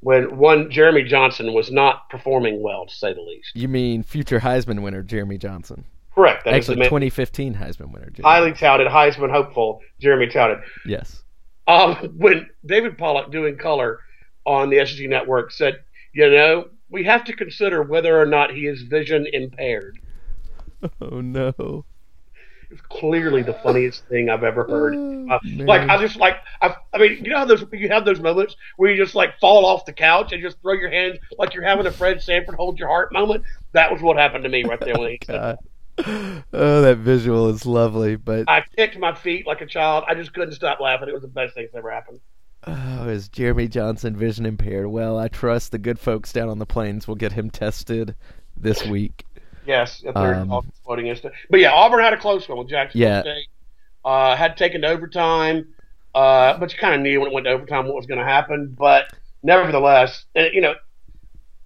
[0.00, 3.50] When one Jeremy Johnson was not performing well, to say the least.
[3.54, 5.84] You mean future Heisman winner Jeremy Johnson?
[6.14, 6.44] Correct.
[6.44, 8.06] That Actually, man- 2015 Heisman winner.
[8.10, 8.22] Jeremy.
[8.22, 10.58] highly touted, Heisman hopeful, Jeremy touted.
[10.86, 11.22] Yes.
[11.68, 14.00] Um, when David Pollack doing color
[14.46, 15.80] on the SEC Network said,
[16.14, 19.98] you know, we have to consider whether or not he is vision impaired.
[21.02, 21.84] Oh no.
[22.70, 24.94] It's clearly the funniest thing I've ever heard.
[24.94, 28.04] Oh, Uh, like I just like I, I mean, you know how those you have
[28.06, 31.18] those moments where you just like fall off the couch and just throw your hands
[31.38, 33.44] like you're having a Fred Sanford hold your heart moment.
[33.72, 35.58] That was what happened to me right there when he said.
[36.06, 40.04] Oh, that visual is lovely, but I kicked my feet like a child.
[40.08, 41.08] I just couldn't stop laughing.
[41.08, 42.20] It was the best thing that's ever happened.
[42.66, 44.88] Oh, is Jeremy Johnson vision impaired?
[44.88, 48.14] Well, I trust the good folks down on the plains will get him tested
[48.56, 49.24] this week.
[49.66, 51.24] Yes, if they're Um, voting it.
[51.50, 53.20] But yeah, Auburn had a close one with Jacksonville Yeah.
[53.22, 53.46] State.
[54.04, 55.68] Uh, had taken to overtime,
[56.14, 58.24] uh, but you kind of knew when it went to overtime what was going to
[58.24, 58.74] happen.
[58.78, 60.74] But nevertheless, you know,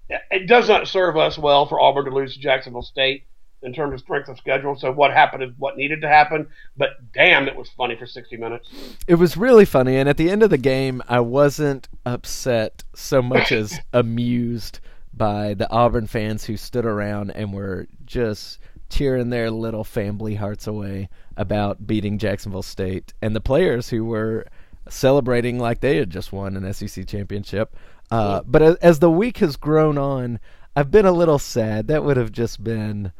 [0.08, 3.24] it does not serve us well for Auburn to lose to Jacksonville State
[3.64, 4.76] in terms of strength of schedule.
[4.76, 6.46] So what happened is what needed to happen.
[6.76, 8.68] But damn, it was funny for 60 minutes.
[9.06, 13.22] It was really funny, and at the end of the game, I wasn't upset so
[13.22, 14.80] much as amused
[15.12, 18.58] by the Auburn fans who stood around and were just
[18.90, 24.46] cheering their little family hearts away about beating Jacksonville State, and the players who were
[24.88, 27.74] celebrating like they had just won an SEC championship.
[28.10, 30.38] Uh, but as, as the week has grown on,
[30.76, 31.88] I've been a little sad.
[31.88, 33.12] That would have just been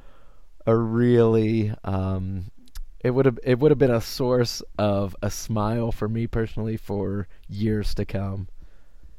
[0.66, 2.50] a really um,
[3.00, 6.76] it would have it would have been a source of a smile for me personally
[6.76, 8.48] for years to come.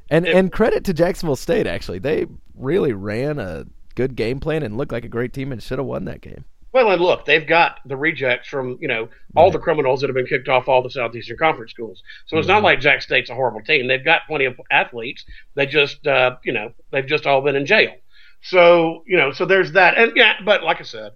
[0.09, 1.99] And It- and credit to Jacksonville State actually.
[1.99, 2.25] They
[2.55, 3.65] really ran a
[3.95, 6.45] good game plan and looked like a great team and should have won that game.
[6.73, 10.15] Well, and look, they've got the rejects from you know all the criminals that have
[10.15, 12.03] been kicked off all the Southeastern Conference schools.
[12.25, 13.87] So it's not like Jack State's a horrible team.
[13.87, 15.23] They've got plenty of athletes.
[15.53, 17.93] They just uh, you know they've just all been in jail.
[18.41, 19.97] So you know so there's that.
[19.97, 21.11] And yeah, but like I said,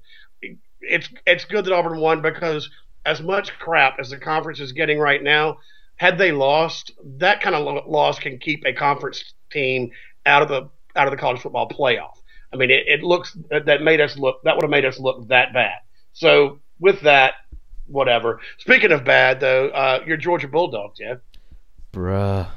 [0.82, 2.69] it's it's good that Auburn won because
[3.05, 5.57] as much crap as the conference is getting right now,
[5.95, 9.91] had they lost, that kind of loss can keep a conference team
[10.25, 12.17] out of the out of the college football playoff.
[12.51, 15.27] I mean, it, it looks that made us look that would have made us look
[15.27, 15.80] that bad.
[16.13, 17.34] So with that,
[17.88, 18.39] whatever.
[18.57, 21.15] Speaking of bad, though, uh, your Georgia Bulldogs, yeah.
[21.93, 22.47] Bruh.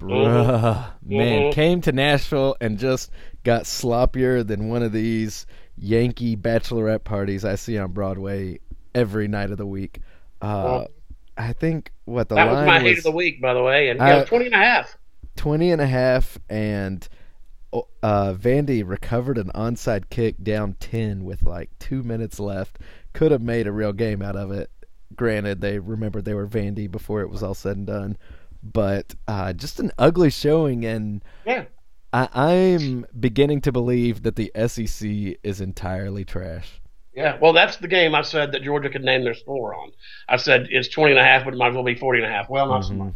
[0.00, 0.92] Bruh.
[1.04, 1.52] Man, Mhm.
[1.52, 3.10] came to Nashville and just
[3.42, 5.46] got sloppier than one of these
[5.76, 8.60] Yankee bachelorette parties I see on Broadway
[8.94, 10.00] every night of the week.
[10.40, 10.88] Uh, Well,
[11.36, 13.88] I think what the that was line my hate of the week, by the way,
[13.88, 14.96] and yeah, I- 20 and a half.
[15.36, 17.08] 20 and a half and
[18.04, 22.78] uh, Vandy recovered an onside kick down 10 with like two minutes left.
[23.14, 24.70] Could have made a real game out of it.
[25.16, 28.16] Granted, they remembered they were Vandy before it was all said and done.
[28.62, 31.64] But uh, just an ugly showing, and Yeah.
[32.14, 36.80] I- I'm beginning to believe that the SEC is entirely trash.
[37.14, 39.90] Yeah, well, that's the game I said that Georgia could name their score on.
[40.28, 42.30] I said it's 20 and a half, but it might as well be 40 and
[42.32, 42.48] a half.
[42.48, 42.96] Well, not so Mhm.
[42.98, 43.14] much.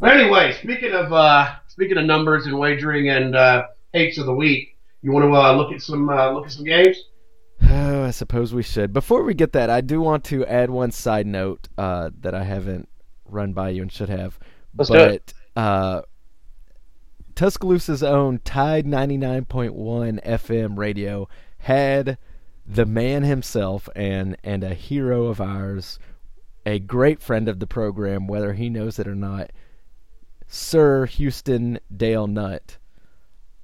[0.00, 4.34] But anyway, speaking of uh, speaking of numbers and wagering and uh, hates of the
[4.34, 6.96] week, you want to uh, look at some uh, look at some games?
[7.68, 8.92] Oh, I suppose we should.
[8.92, 12.42] Before we get that, I do want to add one side note uh, that I
[12.44, 12.88] haven't
[13.24, 14.38] run by you and should have.
[14.76, 15.34] Let's do but it.
[15.54, 16.02] uh,
[17.42, 21.28] Tuscaloosa's own Tide 99.1 FM radio
[21.58, 22.16] had
[22.64, 25.98] the man himself and and a hero of ours,
[26.64, 29.50] a great friend of the program, whether he knows it or not,
[30.46, 32.78] Sir Houston Dale Nutt,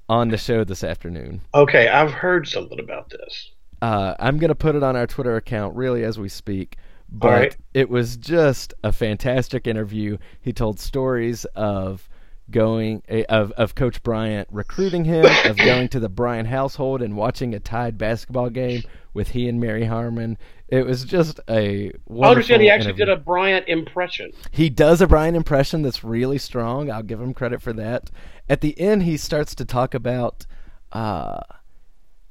[0.09, 1.43] on the show this afternoon.
[1.55, 3.53] Okay, I've heard something about this.
[3.81, 6.79] Uh, I'm gonna put it on our Twitter account really as we speak.
[7.09, 7.57] But right.
[7.75, 10.19] it was just a fantastic interview.
[10.41, 12.09] He told stories of
[12.51, 17.17] going eh, of of Coach Bryant recruiting him, of going to the Bryant household and
[17.17, 18.83] watching a Tide basketball game
[19.15, 20.39] with he and Mary Harmon.
[20.69, 23.07] It was just a I understand he actually interview.
[23.07, 24.33] did a Bryant impression.
[24.51, 26.91] He does a Bryant impression that's really strong.
[26.91, 28.11] I'll give him credit for that.
[28.49, 30.47] At the end, he starts to talk about.
[30.93, 31.41] Uh,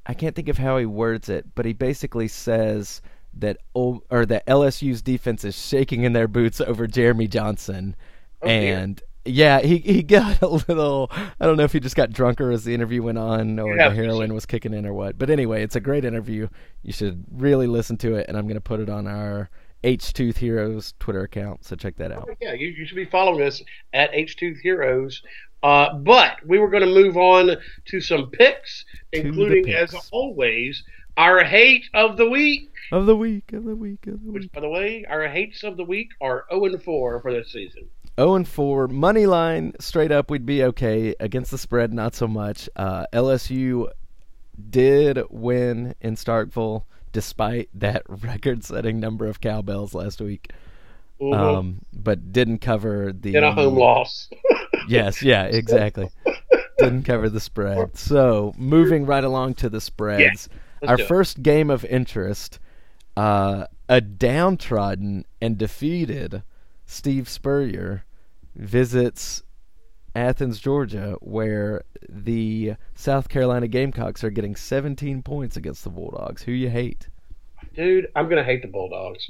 [0.05, 3.01] I can't think of how he words it, but he basically says
[3.34, 7.95] that Ol- or that LSU's defense is shaking in their boots over Jeremy Johnson,
[8.41, 11.09] Oh, and yeah, he he got a little.
[11.11, 13.89] I don't know if he just got drunker as the interview went on, or Yeah,
[13.89, 15.17] the heroin was kicking in, or what.
[15.17, 16.47] But anyway, it's a great interview.
[16.84, 19.49] You should really listen to it, and I'm going to put it on our
[19.84, 21.65] H Tooth Heroes Twitter account.
[21.65, 22.30] So check that out.
[22.41, 23.61] Yeah, you, you should be following us
[23.93, 25.21] at H Tooth Heroes.
[25.63, 30.84] Uh, but we were going to move on to some picks, including, as always,
[31.17, 32.69] our hate of the week.
[32.91, 34.34] Of the week, of the week, of the week.
[34.34, 37.51] Which, by the way, our hates of the week are 0 and 4 for this
[37.51, 37.89] season.
[38.20, 38.88] 0 and 4.
[38.88, 41.15] Money line, straight up, we'd be okay.
[41.20, 42.70] Against the spread, not so much.
[42.76, 43.89] Uh, LSU
[44.70, 50.51] did win in Starkville despite that record setting number of cowbells last week.
[51.22, 51.34] Mhm.
[51.34, 53.36] Um, but didn't cover the.
[53.36, 54.30] in a home loss.
[54.89, 56.09] Yes, yeah, exactly.
[56.78, 57.97] didn't cover the spread.
[57.97, 60.47] So, moving right along to the spreads.
[60.82, 62.59] let's Our first game of interest,
[63.18, 66.41] uh, a downtrodden and defeated
[66.88, 68.06] Steve Spurrier
[68.56, 69.44] visits
[70.16, 76.42] Athens, Georgia, where the South Carolina Gamecocks are getting 17 points against the Bulldogs.
[76.44, 77.08] Who you hate?
[77.76, 79.30] Dude, I'm going to hate the Bulldogs.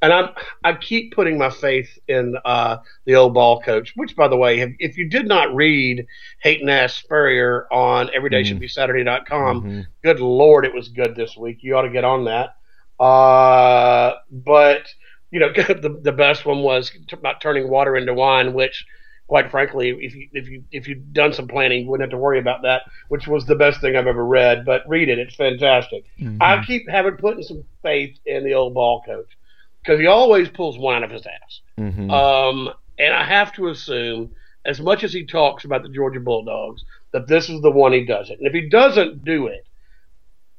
[0.00, 0.30] And I'm,
[0.64, 4.60] I keep putting my faith in uh, the old ball coach, which, by the way,
[4.60, 6.06] if, if you did not read
[6.40, 9.86] Hayton Ass Spurrier on EverydayShouldBeSaturday.com, Mhm.
[10.02, 11.58] good lord, it was good this week.
[11.62, 12.56] You ought to get on that.
[12.98, 14.86] Uh, but
[15.32, 18.84] you know, the the best one was t- about turning water into wine, which,
[19.26, 22.22] quite frankly, if you if you if you'd done some planning, you wouldn't have to
[22.22, 22.82] worry about that.
[23.08, 24.64] Which was the best thing I've ever read.
[24.64, 26.04] But read it; it's fantastic.
[26.20, 26.36] Mhm.
[26.40, 29.36] I keep having putting some faith in the old ball coach
[29.82, 31.60] because he always pulls one out of his ass.
[31.78, 32.10] Mhm.
[32.12, 34.32] Um, and I have to assume,
[34.64, 38.04] as much as he talks about the Georgia Bulldogs, that this is the one he
[38.04, 38.38] does it.
[38.38, 39.66] And if he doesn't do it,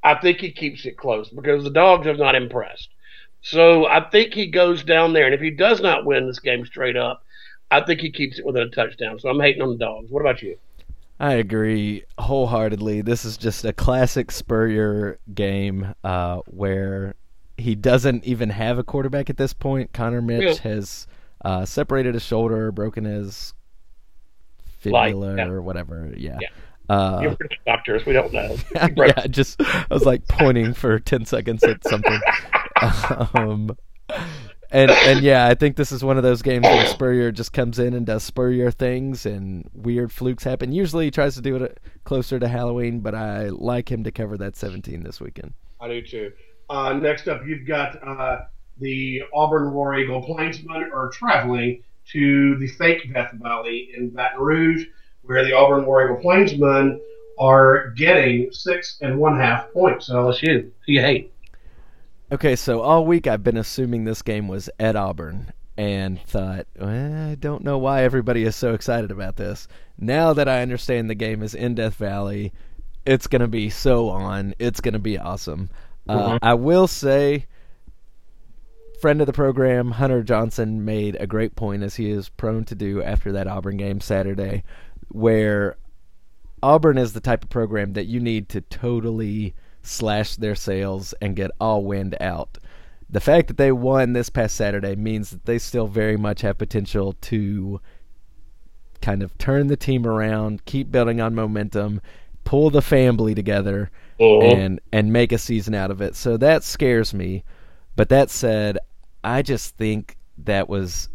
[0.03, 2.89] I think he keeps it close because the dogs have not impressed.
[3.44, 6.66] So I think he goes down there, and if he does not win this game
[6.66, 7.24] straight up,
[7.70, 9.20] I think he keeps it within a touchdown.
[9.20, 10.10] So I'm hating on the dogs.
[10.10, 10.58] What about you?
[11.20, 13.02] I agree wholeheartedly.
[13.02, 17.16] This is just a classic Spurrier game uh, where
[17.58, 19.91] he doesn't even have a quarterback at this point.
[19.94, 20.72] Connor Mitch yeah.
[20.72, 21.08] has
[21.44, 23.54] uh, separated his shoulder, broken his
[24.80, 25.48] fibula yeah.
[25.48, 26.14] or whatever.
[26.16, 26.38] Yeah.
[26.41, 26.48] yeah.
[26.89, 27.36] Uh,
[27.66, 28.56] doctors, we don't know.
[28.96, 32.20] yeah, just I was like pointing for ten seconds at something.
[33.34, 33.76] um,
[34.74, 37.78] and and yeah, I think this is one of those games where Spurrier just comes
[37.78, 40.71] in and does Spurrier things, and weird flukes happen.
[40.71, 44.36] Usually, he tries to do it closer to Halloween, but I like him to cover
[44.38, 45.53] that 17 this weekend.
[45.80, 46.32] I do too.
[46.69, 48.45] Uh, next up, you've got uh,
[48.80, 54.86] the Auburn War Eagle Plainsmen are traveling to the fake Death Valley in Baton Rouge,
[55.21, 56.99] where the Auburn War Eagle Plainsmen
[57.39, 60.07] are getting six and one half points.
[60.07, 61.32] So LSU, who you hate?
[62.34, 67.29] Okay, so all week I've been assuming this game was at Auburn and thought, well,
[67.29, 69.67] I don't know why everybody is so excited about this.
[69.99, 72.51] Now that I understand the game is in Death Valley,
[73.05, 74.55] it's going to be so on.
[74.57, 75.69] It's going to be awesome.
[76.09, 76.38] Uh, mm-hmm.
[76.41, 77.45] I will say,
[78.99, 82.73] friend of the program, Hunter Johnson, made a great point, as he is prone to
[82.73, 84.63] do after that Auburn game Saturday,
[85.09, 85.77] where
[86.63, 89.53] Auburn is the type of program that you need to totally
[89.84, 92.57] slash their sails and get all wind out.
[93.09, 96.57] The fact that they won this past Saturday means that they still very much have
[96.57, 97.79] potential to
[99.01, 102.01] kind of turn the team around, keep building on momentum,
[102.43, 104.41] pull the family together, uh-huh.
[104.41, 106.15] and and make a season out of it.
[106.15, 107.43] So that scares me.
[107.95, 108.79] But that said,
[109.23, 111.09] I just think that was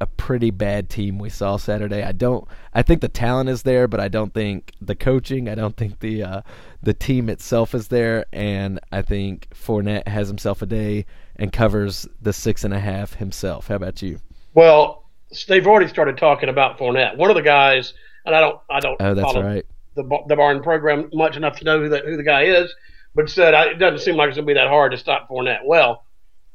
[0.00, 2.02] a pretty bad team we saw Saturday.
[2.02, 2.46] I don't.
[2.72, 5.48] I think the talent is there, but I don't think the coaching.
[5.48, 6.42] I don't think the uh,
[6.82, 11.04] the team itself is there, and I think Fournette has himself a day
[11.36, 13.68] and covers the six and a half himself.
[13.68, 14.18] How about you?
[14.54, 15.04] Well,
[15.48, 17.16] they've already started talking about Fournette.
[17.16, 17.92] One of the guys,
[18.24, 18.58] and I don't.
[18.70, 18.96] I don't.
[19.00, 19.66] Oh, that's right.
[19.96, 22.74] The the Barn program much enough to know who the who the guy is,
[23.14, 25.64] but said it doesn't seem like it's going to be that hard to stop Fournette.
[25.66, 26.04] Well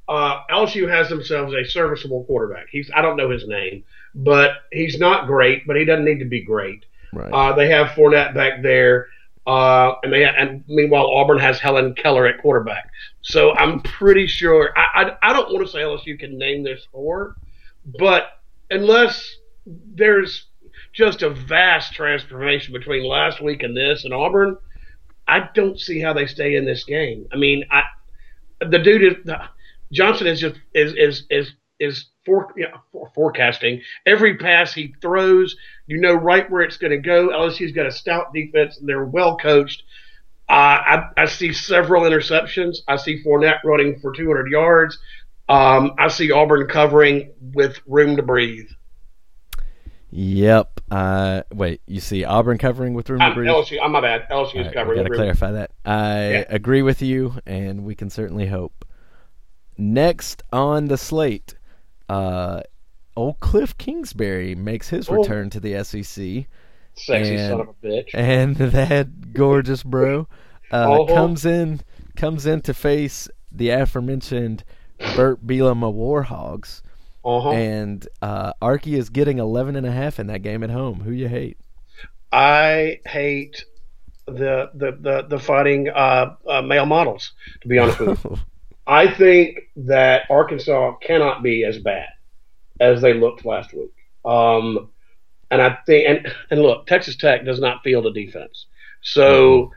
[0.07, 2.67] uh, LSU has themselves a serviceable quarterback.
[2.71, 3.83] He's I don't know his name,
[4.13, 6.85] but he's not great, but he doesn't need to be great.
[7.13, 7.31] Right.
[7.31, 9.07] Uh, they have Fournette back there,
[9.47, 12.89] uh, and they and meanwhile Auburn has Helen Keller at quarterback.
[13.21, 16.77] So I'm pretty sure I I, I don't want to say LSU can name their
[16.77, 17.35] score,
[17.99, 19.35] but unless
[19.65, 20.45] there's
[20.93, 24.57] just a vast transformation between last week and this and Auburn,
[25.27, 27.27] I don't see how they stay in this game.
[27.33, 27.81] I mean, I
[28.59, 29.33] the dude is.
[29.95, 34.93] Johnson is just is is is is for, you know, for, forecasting every pass he
[35.01, 35.55] throws.
[35.87, 37.29] You know right where it's going to go.
[37.29, 39.83] LSU's got a stout defense and they're well coached.
[40.47, 42.77] Uh, I, I see several interceptions.
[42.87, 44.99] I see Fournette running for 200 yards.
[45.47, 48.69] Um, I see Auburn covering with room to breathe.
[50.11, 50.81] Yep.
[50.91, 53.49] Uh, wait, you see Auburn covering with room to breathe?
[53.49, 54.27] LSU, I'm my bad.
[54.29, 54.97] LSU is right, covering.
[54.97, 55.71] Got to clarify that.
[55.83, 56.43] I yeah.
[56.49, 58.84] agree with you, and we can certainly hope.
[59.77, 61.55] Next on the slate,
[62.07, 62.61] uh,
[63.15, 65.15] old Cliff Kingsbury makes his oh.
[65.15, 66.47] return to the SEC.
[66.97, 68.09] Sexy and, son of a bitch.
[68.13, 70.27] And that gorgeous bro
[70.71, 71.13] uh, uh-huh.
[71.13, 71.81] comes in
[72.15, 74.63] comes in to face the aforementioned
[75.15, 76.81] Burt Bielema Warhogs.
[77.23, 77.51] Uh-huh.
[77.51, 81.01] And uh, Arky is getting 11 and a half in that game at home.
[81.01, 81.57] Who you hate?
[82.31, 83.65] I hate
[84.27, 87.33] the the the, the fighting uh, uh, male models.
[87.61, 88.37] To be honest with you,
[88.87, 92.09] I think that Arkansas cannot be as bad
[92.79, 93.93] as they looked last week.
[94.23, 94.89] Um,
[95.49, 98.65] and I think, and, and look, Texas Tech does not field a defense.
[99.01, 99.71] So.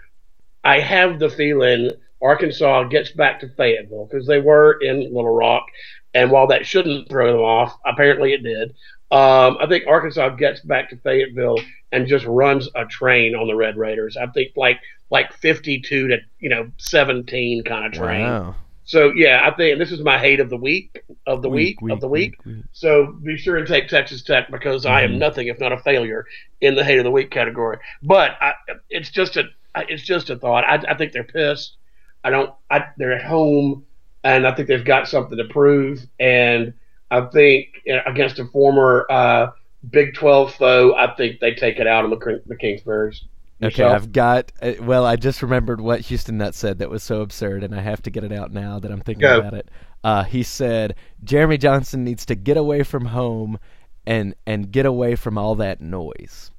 [0.64, 1.90] I have the feeling
[2.20, 5.66] Arkansas gets back to Fayetteville because they were in Little Rock.
[6.14, 8.70] And while that shouldn't throw them off, apparently it did.
[9.10, 11.58] Um, I think Arkansas gets back to Fayetteville
[11.92, 14.16] and just runs a train on the Red Raiders.
[14.16, 14.80] I think like
[15.10, 18.26] like 52 to you know 17 kind of train.
[18.26, 18.56] Wow.
[18.88, 21.92] So yeah, I think this is my hate of the week of the week, week
[21.92, 22.42] of the week.
[22.46, 22.64] week.
[22.72, 24.94] So be sure and take Texas Tech because mm-hmm.
[24.94, 25.18] I am mm-hmm.
[25.18, 26.24] nothing if not a failure
[26.62, 27.76] in the hate of the week category.
[28.02, 28.54] But I,
[28.88, 29.44] it's just a
[29.76, 30.64] it's just a thought.
[30.64, 31.76] I, I think they're pissed.
[32.24, 32.50] I don't.
[32.70, 33.84] I, they're at home,
[34.24, 36.00] and I think they've got something to prove.
[36.18, 36.72] And
[37.10, 39.50] I think against a former uh,
[39.90, 43.22] Big Twelve foe, I think they take it out on the the Kingsbury's.
[43.62, 44.52] Okay, I've got.
[44.62, 47.80] Uh, well, I just remembered what Houston Nutt said that was so absurd, and I
[47.80, 49.38] have to get it out now that I'm thinking Go.
[49.40, 49.68] about it.
[50.04, 50.94] Uh, he said
[51.24, 53.58] Jeremy Johnson needs to get away from home
[54.06, 56.52] and and get away from all that noise.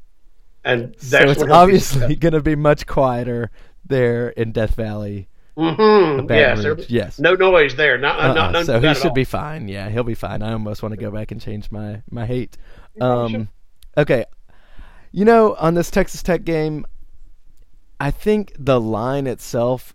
[0.66, 3.50] And so it's obviously going to be much quieter
[3.86, 5.30] there in Death Valley
[5.60, 6.32] Mm-hmm.
[6.32, 7.20] Yes, there- yes.
[7.20, 7.97] no noise there.
[7.97, 9.68] Not, Uh-uh, not, not so he should be fine.
[9.68, 10.41] Yeah, he'll be fine.
[10.41, 12.58] I almost want to go back and change my my hate.
[13.02, 13.50] Um,
[13.97, 14.24] okay,
[15.12, 16.86] you know, on this Texas Tech game,
[17.99, 19.93] I think the line itself,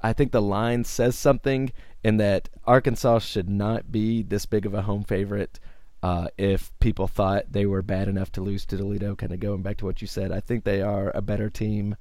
[0.00, 1.72] I think the line says something
[2.04, 5.58] in that Arkansas should not be this big of a home favorite.
[6.02, 9.62] Uh, if people thought they were bad enough to lose to Toledo, kind of going
[9.62, 11.96] back to what you said, I think they are a better team.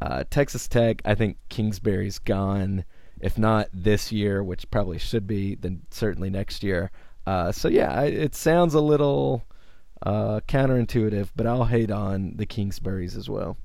[0.00, 2.84] Uh, Texas Tech, I think Kingsbury's gone.
[3.20, 6.90] If not this year, which probably should be, then certainly next year.
[7.26, 9.44] Uh, so yeah, it sounds a little
[10.02, 13.56] uh, counterintuitive, but I'll hate on the Kingsburys as well.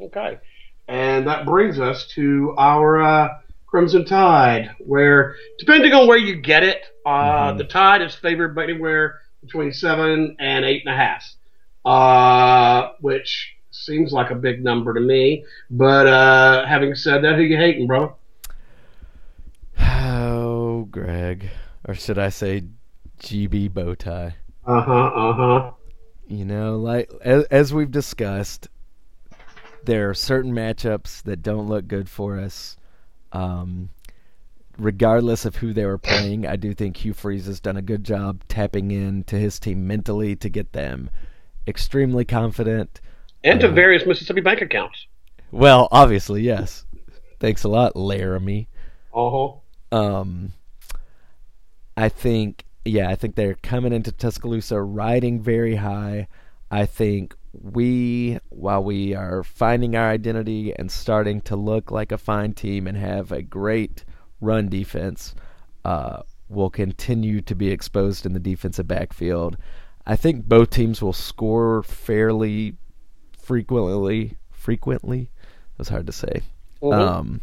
[0.00, 0.38] Okay.
[0.86, 3.28] And that brings us to our uh,
[3.66, 7.58] Crimson Tide, where, depending on where you get it, uh, Mhm.
[7.58, 11.24] the Tide is favored by anywhere between seven and eight and a half,
[11.84, 15.44] uh, which seems like a big number to me.
[15.70, 18.14] But uh, having said that, who you hating, bro?
[19.80, 21.50] Oh, Greg,
[21.86, 22.62] or should I say,
[23.20, 24.34] GB Bowtie?
[24.66, 24.92] Uh huh.
[25.06, 25.70] Uh huh.
[26.28, 28.68] You know, like as, as we've discussed,
[29.84, 32.76] there are certain matchups that don't look good for us.
[33.32, 33.88] Um,
[34.78, 38.04] regardless of who they were playing, I do think Hugh Freeze has done a good
[38.04, 41.10] job tapping into his team mentally to get them
[41.66, 43.00] extremely confident.
[43.42, 45.06] And to Uh, various Mississippi bank accounts.
[45.50, 46.84] Well, obviously, yes.
[47.40, 48.66] Thanks a lot, Laremy.
[49.14, 49.96] Uh huh.
[49.96, 50.52] Um,
[51.96, 56.28] I think, yeah, I think they're coming into Tuscaloosa riding very high.
[56.70, 62.18] I think we, while we are finding our identity and starting to look like a
[62.18, 64.04] fine team and have a great
[64.40, 65.34] run defense,
[65.84, 69.56] uh, will continue to be exposed in the defensive backfield.
[70.06, 72.76] I think both teams will score fairly
[73.38, 74.36] frequently.
[74.50, 75.30] Frequently,
[75.78, 76.42] was hard to say.
[76.82, 76.92] Mhm.
[76.92, 77.40] Um,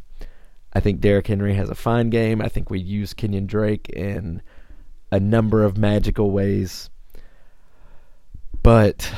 [0.73, 2.41] I think Derrick Henry has a fine game.
[2.41, 4.41] I think we use Kenyon Drake in
[5.12, 6.89] a number of magical ways.
[8.64, 9.12] But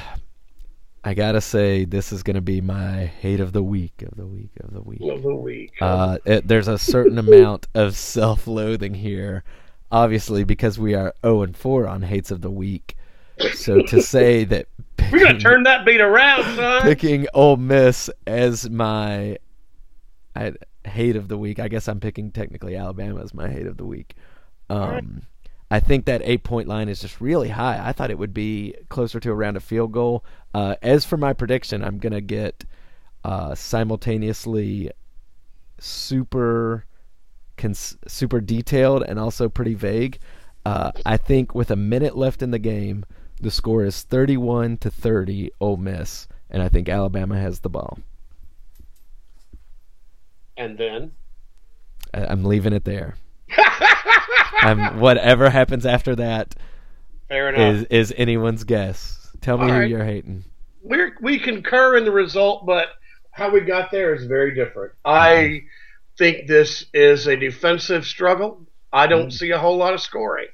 [1.04, 4.52] I gotta say, this is gonna be my hate of the week, of the week,
[4.62, 5.00] of the week.
[5.02, 5.72] of the week.
[5.80, 9.44] Uh, it, there's a certain amount of self-loathing here,
[9.92, 12.96] obviously because we are 0 and 4 on hates of the week.
[13.54, 14.68] So to say that
[15.12, 16.82] We're gonna turn that beat around, son.
[16.82, 19.38] picking Ole Miss as my
[20.36, 20.54] I,
[20.86, 21.60] hate of the week.
[21.60, 24.16] I guess I'm picking technically Alabama as my hate of the week.
[24.70, 25.22] Um,
[25.70, 27.82] I think that eight point line is just really high.
[27.84, 30.24] I thought it would be closer to around a field goal.
[30.54, 32.64] Uh, as for my prediction, I'm gonna get
[33.24, 34.92] uh, simultaneously
[35.80, 36.86] super
[37.58, 40.20] cons- super detailed and also pretty vague.
[40.66, 43.06] Uh, I think with a minute left in the game,
[43.42, 48.00] the score is 31 to 30 Ole Miss, and I think Alabama has the ball.
[50.56, 51.12] And then.
[52.14, 53.16] I- I'm leaving it there.
[54.62, 56.56] I'm whatever happens after that
[57.28, 57.90] Fair enough.
[57.92, 59.30] is is anyone's guess.
[59.42, 59.90] Tell me All who right.
[59.90, 60.44] you're hating.
[60.84, 62.88] We're, we concur in the result, but
[63.32, 64.94] how we got there is very different.
[65.06, 65.68] I mm-hmm.
[66.18, 68.66] think this is a defensive struggle.
[68.92, 69.30] I don't mm-hmm.
[69.30, 70.48] see a whole lot of scoring.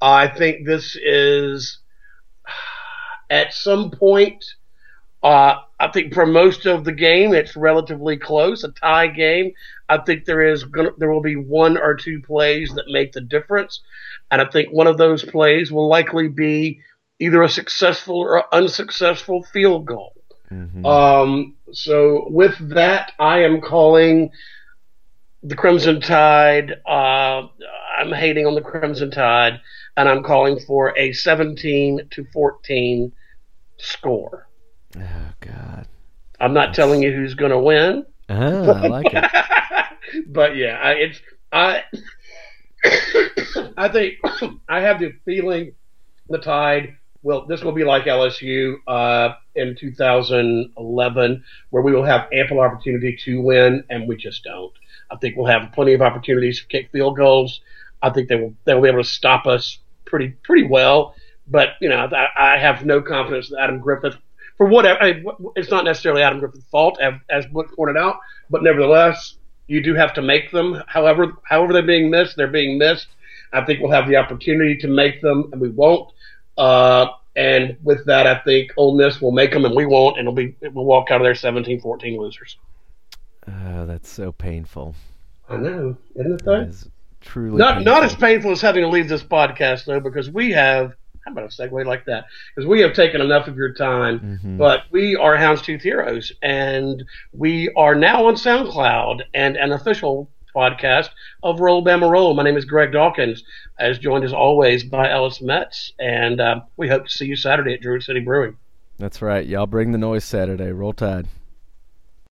[0.00, 1.78] I think this is
[3.30, 4.44] at some point.
[5.24, 9.52] Uh, I think for most of the game, it's relatively close, a tie game.
[9.88, 13.22] I think there is gonna, there will be one or two plays that make the
[13.22, 13.80] difference,
[14.30, 16.80] and I think one of those plays will likely be
[17.18, 20.12] either a successful or unsuccessful field goal.
[20.52, 20.84] Mhm.
[20.84, 24.30] Um, so with that, I am calling
[25.42, 26.72] the Crimson Tide.
[26.86, 27.48] Uh,
[27.98, 29.58] I'm hating on the Crimson Tide,
[29.96, 33.12] and I'm calling for a 17 to 14
[33.78, 34.48] score.
[34.96, 35.86] Oh God.
[36.40, 39.24] I'm not telling you who's going to win, Ah, I like it.
[40.26, 41.20] but yeah, I, it's
[41.52, 41.82] I.
[43.76, 44.14] I think
[44.68, 45.72] I have the feeling
[46.28, 47.46] the Tide will.
[47.46, 53.40] This will be like LSU uh, in 2011, where we will have ample opportunity to
[53.40, 54.72] win, and we just don't.
[55.10, 57.60] I think we'll have plenty of opportunities to kick field goals.
[58.02, 58.54] I think they will.
[58.64, 61.14] They will be able to stop us pretty pretty well.
[61.46, 64.16] But you know, I, I have no confidence that Adam Griffith,
[64.56, 65.26] for whatever, I mean,
[65.56, 67.46] it's not necessarily Adam Griffith's fault, as, as
[67.76, 68.18] pointed out.
[68.50, 69.36] But nevertheless,
[69.66, 70.82] you do have to make them.
[70.86, 73.08] However, however they're being missed, they're being missed.
[73.52, 76.12] I think we'll have the opportunity to make them, and we won't.
[76.58, 80.28] Uh, and with that, I think Ole Miss will make them, and we won't, and
[80.28, 82.56] it'll be we'll walk out of there 17-14 losers.
[83.48, 84.94] Oh, that's so painful.
[85.48, 86.88] I know, isn't it That is
[87.20, 87.92] truly Not painful.
[87.92, 90.94] not as painful as having to leave this podcast though, because we have.
[91.24, 92.26] How about a segue like that?
[92.54, 94.38] Because we have taken enough of your time.
[94.44, 94.58] Mhm.
[94.58, 97.02] But we are Houndstooth Heroes, and
[97.32, 101.08] we are now on SoundCloud and an official podcast
[101.42, 102.34] of Roll Bama Roll.
[102.34, 103.42] My name is Greg Dawkins,
[103.78, 107.74] as joined as always by Ellis Metz, and uh, we hope to see you Saturday
[107.74, 108.56] at Druid City Brewing.
[108.98, 109.46] That's right.
[109.46, 110.70] Y'all bring the noise Saturday.
[110.70, 111.26] Roll Tide.